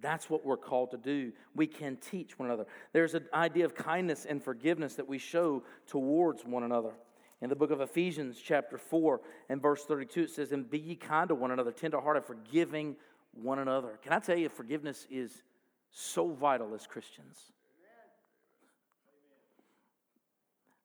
That's 0.01 0.29
what 0.29 0.45
we're 0.45 0.57
called 0.57 0.91
to 0.91 0.97
do. 0.97 1.31
We 1.55 1.69
can 1.69 1.99
teach 1.99 2.37
one 2.37 2.49
another. 2.49 2.67
There's 2.93 3.15
an 3.15 3.27
idea 3.33 3.65
of 3.65 3.77
kindness 3.77 4.27
and 4.29 4.43
forgiveness 4.43 4.97
that 4.97 5.09
we 5.09 5.19
show 5.19 5.63
towards 5.87 6.45
one 6.45 6.65
another. 6.65 6.91
In 7.41 7.49
the 7.49 7.55
book 7.55 7.71
of 7.71 7.81
Ephesians, 7.81 8.41
chapter 8.45 8.77
4 8.77 9.21
and 9.51 9.63
verse 9.63 9.85
32, 9.85 10.23
it 10.23 10.31
says, 10.31 10.51
And 10.51 10.69
be 10.69 10.81
ye 10.81 10.97
kind 10.97 11.29
to 11.29 11.37
one 11.37 11.53
another, 11.53 11.71
tenderhearted, 11.71 12.25
forgiving 12.25 12.97
one 13.41 13.61
another. 13.61 14.01
Can 14.03 14.13
I 14.13 14.19
tell 14.19 14.37
you, 14.37 14.49
forgiveness 14.49 15.07
is 15.09 15.45
so 15.93 16.33
vital 16.33 16.75
as 16.75 16.89
Christians? 16.89 17.39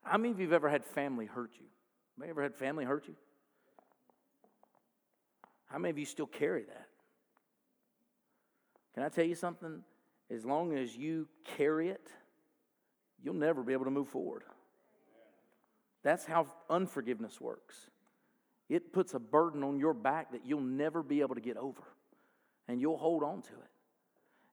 How 0.04 0.20
many 0.20 0.30
of 0.30 0.40
you 0.40 0.46
have 0.46 0.54
ever 0.54 0.70
had 0.70 0.86
family 0.86 1.26
hurt 1.26 1.54
you? 1.60 1.66
Have 2.20 2.28
you 2.28 2.32
ever 2.32 2.44
had 2.44 2.54
family 2.54 2.86
hurt 2.86 3.08
you? 3.08 3.16
How 5.70 5.78
many 5.78 5.92
of 5.92 5.98
you 5.98 6.06
still 6.06 6.28
carry 6.28 6.64
that? 6.64 6.88
Can 8.94 9.04
I 9.04 9.10
tell 9.10 9.26
you 9.26 9.36
something? 9.36 9.82
As 10.32 10.46
long 10.46 10.76
as 10.76 10.96
you 10.96 11.28
carry 11.56 11.90
it, 11.90 12.08
you'll 13.24 13.34
never 13.36 13.64
be 13.64 13.74
able 13.74 13.86
to 13.86 13.92
move 13.92 14.10
forward. 14.10 14.44
That's 16.04 16.26
how 16.26 16.48
unforgiveness 16.70 17.40
works. 17.42 17.76
It 18.70 18.94
puts 18.94 19.14
a 19.14 19.20
burden 19.20 19.64
on 19.64 19.80
your 19.80 19.94
back 19.94 20.32
that 20.32 20.46
you'll 20.46 20.62
never 20.62 21.02
be 21.02 21.22
able 21.22 21.36
to 21.36 21.42
get 21.42 21.58
over 21.58 21.82
and 22.68 22.80
you'll 22.80 22.98
hold 22.98 23.24
on 23.24 23.42
to 23.42 23.54
it. 23.54 23.70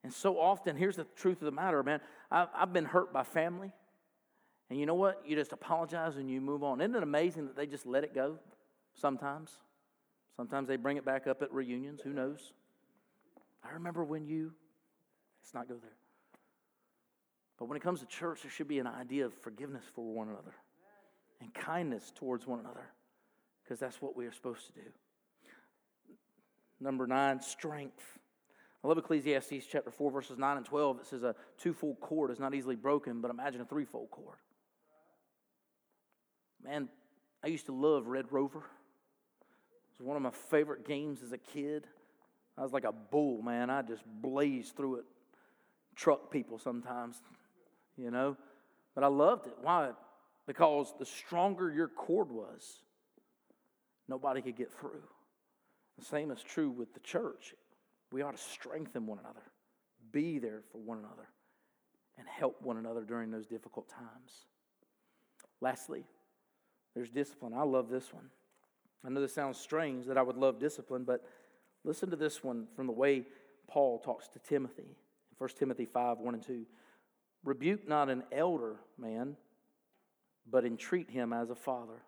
And 0.02 0.12
so 0.12 0.38
often, 0.38 0.76
here's 0.76 0.96
the 0.96 1.06
truth 1.16 1.38
of 1.42 1.46
the 1.46 1.50
matter, 1.50 1.82
man. 1.82 2.00
I've, 2.30 2.72
been 2.72 2.84
hurt 2.84 3.12
by 3.12 3.24
family. 3.24 3.72
And 4.70 4.78
you 4.78 4.86
know 4.86 4.94
what? 4.94 5.22
You 5.26 5.36
just 5.36 5.52
apologize 5.52 6.16
and 6.16 6.30
you 6.30 6.40
move 6.40 6.62
on. 6.62 6.80
Isn't 6.80 6.94
it 6.94 7.02
amazing 7.02 7.46
that 7.46 7.56
they 7.56 7.66
just 7.66 7.86
let 7.86 8.04
it 8.04 8.14
go 8.14 8.38
sometimes? 8.94 9.58
Sometimes 10.36 10.68
they 10.68 10.76
bring 10.76 10.96
it 10.96 11.04
back 11.04 11.26
up 11.26 11.42
at 11.42 11.52
reunions. 11.52 12.00
Who 12.02 12.12
knows? 12.12 12.52
I 13.64 13.72
remember 13.72 14.04
when 14.04 14.26
you, 14.26 14.52
let's 15.42 15.54
not 15.54 15.68
go 15.68 15.76
there. 15.80 15.96
But 17.58 17.68
when 17.68 17.76
it 17.76 17.82
comes 17.82 18.00
to 18.00 18.06
church, 18.06 18.42
there 18.42 18.50
should 18.50 18.68
be 18.68 18.78
an 18.78 18.86
idea 18.86 19.24
of 19.24 19.34
forgiveness 19.34 19.84
for 19.94 20.04
one 20.04 20.28
another 20.28 20.54
and 21.40 21.52
kindness 21.54 22.12
towards 22.14 22.46
one 22.46 22.60
another 22.60 22.86
because 23.64 23.80
that's 23.80 24.00
what 24.00 24.16
we 24.16 24.26
are 24.26 24.32
supposed 24.32 24.66
to 24.66 24.72
do. 24.72 24.86
Number 26.80 27.06
nine, 27.06 27.40
strength. 27.40 28.18
I 28.84 28.88
love 28.88 28.98
Ecclesiastes 28.98 29.66
chapter 29.70 29.90
4, 29.90 30.10
verses 30.10 30.38
9 30.38 30.58
and 30.58 30.66
12. 30.66 31.00
It 31.00 31.06
says 31.06 31.22
a 31.22 31.34
twofold 31.58 31.98
cord 32.00 32.30
is 32.30 32.38
not 32.38 32.54
easily 32.54 32.76
broken, 32.76 33.20
but 33.20 33.30
imagine 33.30 33.62
a 33.62 33.64
threefold 33.64 34.10
cord. 34.10 34.36
Man, 36.62 36.88
I 37.42 37.48
used 37.48 37.66
to 37.66 37.72
love 37.72 38.06
Red 38.06 38.26
Rover. 38.30 38.64
It 39.98 40.02
was 40.02 40.08
one 40.08 40.16
of 40.16 40.22
my 40.22 40.30
favorite 40.50 40.86
games 40.86 41.22
as 41.22 41.32
a 41.32 41.38
kid. 41.38 41.86
I 42.58 42.62
was 42.62 42.72
like 42.72 42.84
a 42.84 42.92
bull, 42.92 43.42
man. 43.42 43.70
I 43.70 43.82
just 43.82 44.02
blazed 44.06 44.76
through 44.76 44.96
it, 44.96 45.04
truck 45.94 46.30
people 46.30 46.58
sometimes, 46.58 47.20
you 47.96 48.10
know. 48.10 48.36
But 48.94 49.04
I 49.04 49.08
loved 49.08 49.46
it. 49.46 49.54
Why? 49.60 49.90
Because 50.46 50.94
the 50.98 51.06
stronger 51.06 51.70
your 51.70 51.88
cord 51.88 52.30
was, 52.30 52.82
nobody 54.08 54.42
could 54.42 54.56
get 54.56 54.72
through. 54.72 55.02
The 55.98 56.04
same 56.04 56.30
is 56.30 56.42
true 56.42 56.70
with 56.70 56.92
the 56.94 57.00
church. 57.00 57.54
We 58.12 58.22
ought 58.22 58.36
to 58.36 58.42
strengthen 58.42 59.06
one 59.06 59.18
another, 59.18 59.42
be 60.12 60.38
there 60.38 60.62
for 60.70 60.78
one 60.78 60.98
another, 60.98 61.28
and 62.18 62.26
help 62.28 62.62
one 62.62 62.76
another 62.76 63.02
during 63.02 63.30
those 63.30 63.46
difficult 63.46 63.88
times. 63.88 64.46
Lastly, 65.60 66.04
there's 66.94 67.10
discipline. 67.10 67.52
I 67.54 67.62
love 67.62 67.88
this 67.88 68.12
one. 68.12 68.30
I 69.04 69.08
know 69.08 69.20
this 69.20 69.34
sounds 69.34 69.58
strange 69.58 70.06
that 70.06 70.18
I 70.18 70.22
would 70.22 70.36
love 70.36 70.58
discipline, 70.58 71.04
but 71.04 71.24
listen 71.84 72.10
to 72.10 72.16
this 72.16 72.42
one 72.42 72.66
from 72.74 72.86
the 72.86 72.92
way 72.92 73.24
Paul 73.68 73.98
talks 73.98 74.28
to 74.28 74.38
Timothy. 74.38 74.82
In 74.82 75.36
1 75.38 75.50
Timothy 75.58 75.86
5 75.86 76.18
1 76.18 76.34
and 76.34 76.42
2. 76.42 76.66
Rebuke 77.44 77.86
not 77.88 78.08
an 78.08 78.24
elder 78.32 78.76
man, 78.98 79.36
but 80.50 80.64
entreat 80.64 81.10
him 81.10 81.32
as 81.32 81.50
a 81.50 81.54
father, 81.54 82.02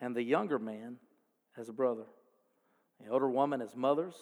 and 0.00 0.14
the 0.14 0.22
younger 0.22 0.58
man 0.58 0.96
as 1.56 1.68
a 1.68 1.72
brother, 1.72 2.04
the 3.00 3.10
elder 3.10 3.28
woman 3.28 3.60
as 3.60 3.74
mothers, 3.74 4.14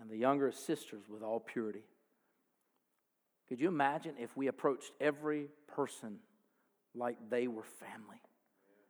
and 0.00 0.10
the 0.10 0.16
younger 0.16 0.48
as 0.48 0.56
sisters 0.56 1.04
with 1.08 1.22
all 1.22 1.40
purity. 1.40 1.82
Could 3.48 3.60
you 3.60 3.68
imagine 3.68 4.14
if 4.18 4.36
we 4.36 4.48
approached 4.48 4.92
every 5.00 5.48
person 5.68 6.18
like 6.94 7.16
they 7.30 7.46
were 7.46 7.62
family? 7.62 8.20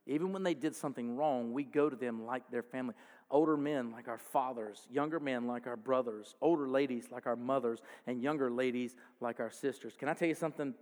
Even 0.06 0.32
when 0.32 0.42
they 0.42 0.54
did 0.54 0.74
something 0.74 1.16
wrong, 1.16 1.52
we 1.52 1.64
go 1.64 1.90
to 1.90 1.96
them 1.96 2.24
like 2.24 2.48
their 2.50 2.62
family. 2.62 2.94
Older 3.30 3.56
men 3.56 3.90
like 3.90 4.06
our 4.06 4.18
fathers, 4.18 4.86
younger 4.90 5.18
men 5.18 5.48
like 5.48 5.66
our 5.66 5.76
brothers, 5.76 6.36
older 6.40 6.68
ladies 6.68 7.08
like 7.10 7.26
our 7.26 7.34
mothers, 7.34 7.80
and 8.06 8.22
younger 8.22 8.50
ladies 8.50 8.94
like 9.20 9.40
our 9.40 9.50
sisters. 9.50 9.94
Can 9.98 10.08
I 10.08 10.14
tell 10.14 10.28
you 10.28 10.34
something? 10.34 10.74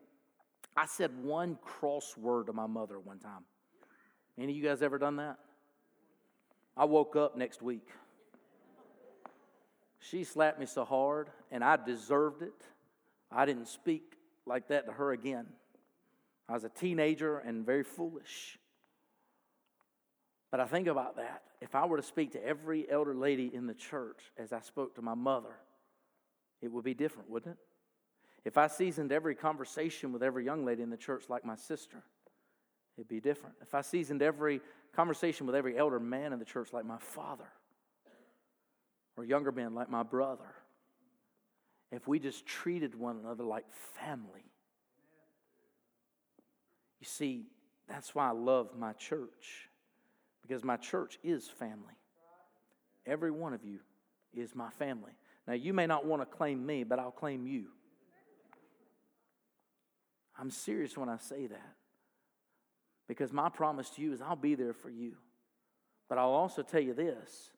I 0.76 0.87
said 0.87 1.10
one 1.22 1.58
cross 1.62 2.16
word 2.18 2.46
to 2.46 2.52
my 2.52 2.66
mother 2.66 2.98
one 2.98 3.18
time. 3.18 3.44
Any 4.37 4.52
of 4.52 4.56
you 4.58 4.62
guys 4.62 4.82
ever 4.82 4.98
done 4.98 5.16
that? 5.16 5.38
I 6.76 6.84
woke 6.84 7.16
up 7.16 7.37
next 7.37 7.62
week. 7.62 7.88
She 10.00 10.24
slapped 10.24 10.60
me 10.60 10.66
so 10.66 10.84
hard, 10.84 11.30
and 11.50 11.64
I 11.64 11.76
deserved 11.76 12.42
it. 12.42 12.66
I 13.32 13.46
didn't 13.46 13.68
speak 13.68 14.16
like 14.44 14.68
that 14.68 14.84
to 14.87 14.92
her 14.92 15.12
again. 15.12 15.46
I 16.46 16.52
was 16.52 16.64
a 16.64 16.68
teenager 16.68 17.38
and 17.38 17.64
very 17.64 17.84
foolish. 17.84 18.58
But 20.54 20.60
I 20.60 20.66
think 20.66 20.86
about 20.86 21.16
that. 21.16 21.42
If 21.60 21.74
I 21.74 21.84
were 21.84 21.96
to 21.96 22.02
speak 22.04 22.30
to 22.34 22.46
every 22.46 22.88
elder 22.88 23.12
lady 23.12 23.50
in 23.52 23.66
the 23.66 23.74
church 23.74 24.20
as 24.38 24.52
I 24.52 24.60
spoke 24.60 24.94
to 24.94 25.02
my 25.02 25.14
mother, 25.14 25.56
it 26.62 26.70
would 26.70 26.84
be 26.84 26.94
different, 26.94 27.28
wouldn't 27.28 27.56
it? 27.56 27.58
If 28.44 28.56
I 28.56 28.68
seasoned 28.68 29.10
every 29.10 29.34
conversation 29.34 30.12
with 30.12 30.22
every 30.22 30.44
young 30.44 30.64
lady 30.64 30.84
in 30.84 30.90
the 30.90 30.96
church 30.96 31.24
like 31.28 31.44
my 31.44 31.56
sister, 31.56 32.04
it'd 32.96 33.08
be 33.08 33.18
different. 33.18 33.56
If 33.62 33.74
I 33.74 33.80
seasoned 33.80 34.22
every 34.22 34.60
conversation 34.94 35.44
with 35.44 35.56
every 35.56 35.76
elder 35.76 35.98
man 35.98 36.32
in 36.32 36.38
the 36.38 36.44
church 36.44 36.72
like 36.72 36.84
my 36.84 36.98
father, 36.98 37.48
or 39.16 39.24
younger 39.24 39.50
men 39.50 39.74
like 39.74 39.90
my 39.90 40.04
brother, 40.04 40.54
if 41.90 42.06
we 42.06 42.20
just 42.20 42.46
treated 42.46 42.94
one 42.94 43.16
another 43.16 43.42
like 43.42 43.64
family, 43.98 44.44
you 47.00 47.06
see, 47.06 47.46
that's 47.88 48.14
why 48.14 48.28
I 48.28 48.32
love 48.32 48.68
my 48.78 48.92
church 48.92 49.68
because 50.46 50.64
my 50.64 50.76
church 50.76 51.18
is 51.22 51.48
family. 51.48 51.94
Every 53.07 53.30
one 53.30 53.54
of 53.54 53.64
you 53.64 53.80
is 54.35 54.54
my 54.54 54.70
family. 54.70 55.12
Now, 55.46 55.54
you 55.54 55.72
may 55.72 55.87
not 55.87 56.07
want 56.07 56.22
to 56.22 56.26
claim 56.26 56.64
me, 56.64 56.85
but 56.85 56.98
I'll 56.98 57.11
claim 57.11 57.46
you. 57.46 57.66
I'm 60.38 60.50
serious 60.50 60.96
when 60.96 61.09
I 61.09 61.18
say 61.18 61.46
that 61.46 61.74
because 63.07 63.33
my 63.33 63.48
promise 63.48 63.90
to 63.90 64.02
you 64.02 64.12
is 64.12 64.20
I'll 64.20 64.37
be 64.37 64.54
there 64.54 64.72
for 64.72 64.90
you. 64.90 65.14
But 66.09 66.18
I'll 66.18 66.30
also 66.30 66.62
tell 66.62 66.80
you 66.80 66.94
this 66.94 67.50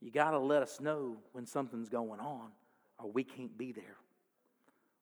you 0.00 0.10
got 0.10 0.30
to 0.30 0.38
let 0.38 0.62
us 0.62 0.80
know 0.80 1.18
when 1.32 1.46
something's 1.46 1.88
going 1.88 2.20
on, 2.20 2.48
or 2.98 3.10
we 3.10 3.22
can't 3.22 3.56
be 3.56 3.72
there. 3.72 3.96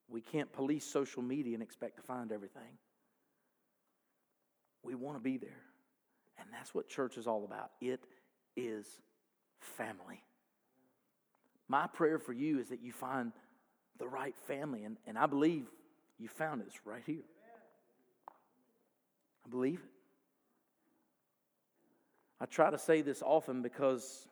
We 0.09 0.21
can't 0.21 0.53
police 0.53 0.85
social 0.85 1.23
media 1.23 1.55
and 1.55 1.63
expect 1.63 1.97
to 1.97 2.03
find 2.03 2.33
everything. 2.33 2.79
We 4.83 4.95
want 4.95 5.17
to 5.19 5.23
be 5.23 5.37
there. 5.37 5.68
And 6.39 6.49
that's 6.53 6.75
what 6.75 6.89
church 6.89 7.17
is 7.17 7.27
all 7.27 7.45
about. 7.45 7.71
It 7.81 8.01
is 8.57 8.87
family. 9.61 10.23
My 11.69 11.87
prayer 11.87 12.19
for 12.19 12.33
you 12.33 12.59
is 12.59 12.69
that 12.69 12.83
you 12.83 12.93
find 12.93 13.33
the 13.99 14.09
right 14.09 14.35
family, 14.47 14.85
and, 14.85 14.97
and 15.07 15.19
I 15.19 15.27
believe 15.27 15.67
you 16.19 16.29
found 16.29 16.63
it. 16.63 16.69
Right 16.85 17.03
here. 17.05 17.25
I 19.47 19.51
believe 19.51 19.81
it. 19.81 19.91
I 22.41 22.47
try 22.47 22.71
to 22.71 22.79
say 22.79 23.03
this 23.03 23.23
often 23.23 23.63
because 23.63 24.29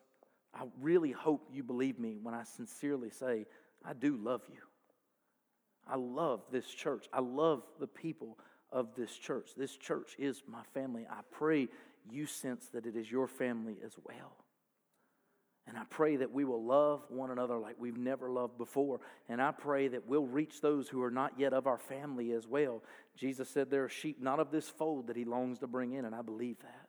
I 0.53 0.63
really 0.81 1.11
hope 1.11 1.49
you 1.51 1.63
believe 1.63 1.99
me 1.99 2.17
when 2.21 2.33
I 2.33 2.43
sincerely 2.43 3.09
say, 3.09 3.45
I 3.83 3.93
do 3.93 4.17
love 4.17 4.41
you. 4.49 4.59
I 5.85 5.97
love 5.97 6.41
this 6.51 6.67
church. 6.67 7.07
I 7.13 7.19
love 7.19 7.63
the 7.79 7.87
people 7.87 8.37
of 8.71 8.95
this 8.95 9.15
church. 9.15 9.51
This 9.55 9.75
church 9.75 10.15
is 10.17 10.43
my 10.47 10.63
family. 10.73 11.05
I 11.09 11.19
pray 11.31 11.67
you 12.11 12.25
sense 12.25 12.67
that 12.73 12.85
it 12.85 12.95
is 12.95 13.11
your 13.11 13.27
family 13.27 13.77
as 13.85 13.93
well. 14.03 14.35
And 15.67 15.77
I 15.77 15.83
pray 15.89 16.15
that 16.15 16.31
we 16.31 16.45
will 16.45 16.63
love 16.63 17.03
one 17.09 17.29
another 17.29 17.57
like 17.57 17.75
we've 17.77 17.97
never 17.97 18.31
loved 18.31 18.57
before. 18.57 19.01
And 19.27 19.41
I 19.41 19.51
pray 19.51 19.89
that 19.89 20.07
we'll 20.07 20.25
reach 20.25 20.61
those 20.61 20.87
who 20.87 21.03
are 21.03 21.11
not 21.11 21.33
yet 21.37 21.53
of 21.53 21.67
our 21.67 21.77
family 21.77 22.31
as 22.31 22.47
well. 22.47 22.81
Jesus 23.17 23.49
said 23.49 23.69
there 23.69 23.83
are 23.83 23.89
sheep 23.89 24.21
not 24.21 24.39
of 24.39 24.49
this 24.49 24.69
fold 24.69 25.07
that 25.07 25.17
he 25.17 25.25
longs 25.25 25.59
to 25.59 25.67
bring 25.67 25.91
in, 25.91 26.05
and 26.05 26.15
I 26.15 26.21
believe 26.21 26.57
that. 26.59 26.87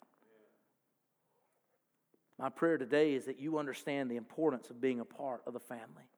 My 2.38 2.50
prayer 2.50 2.78
today 2.78 3.14
is 3.14 3.24
that 3.24 3.40
you 3.40 3.58
understand 3.58 4.08
the 4.08 4.16
importance 4.16 4.70
of 4.70 4.80
being 4.80 5.00
a 5.00 5.04
part 5.04 5.42
of 5.44 5.54
the 5.54 5.60
family. 5.60 6.08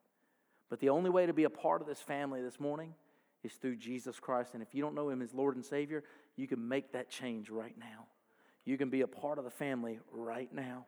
But 0.69 0.81
the 0.81 0.91
only 0.91 1.09
way 1.09 1.25
to 1.25 1.33
be 1.33 1.45
a 1.45 1.51
part 1.51 1.81
of 1.81 1.87
this 1.87 2.01
family 2.01 2.43
this 2.43 2.61
morning 2.61 2.93
is 3.43 3.55
through 3.55 3.77
Jesus 3.77 4.21
Christ. 4.21 4.53
And 4.53 4.63
if 4.63 4.75
you 4.75 4.83
don't 4.83 4.95
know 4.95 5.09
him 5.09 5.23
as 5.23 5.33
Lord 5.33 5.57
and 5.57 5.65
Savior, 5.65 6.05
you 6.37 6.47
can 6.47 6.69
make 6.69 6.93
that 6.93 7.09
change 7.09 7.49
right 7.49 7.75
now. 7.79 8.05
You 8.65 8.77
can 8.77 8.91
be 8.91 9.01
a 9.01 9.07
part 9.07 9.39
of 9.39 9.45
the 9.45 9.51
family 9.51 9.99
right 10.13 10.53
now. 10.53 10.87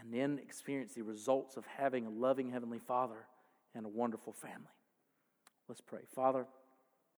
And 0.00 0.12
then 0.12 0.40
experience 0.42 0.94
the 0.94 1.02
results 1.02 1.56
of 1.56 1.64
having 1.66 2.06
a 2.06 2.10
loving 2.10 2.50
Heavenly 2.50 2.80
Father 2.80 3.26
and 3.74 3.86
a 3.86 3.88
wonderful 3.88 4.32
family. 4.32 4.72
Let's 5.68 5.80
pray. 5.80 6.00
Father, 6.14 6.46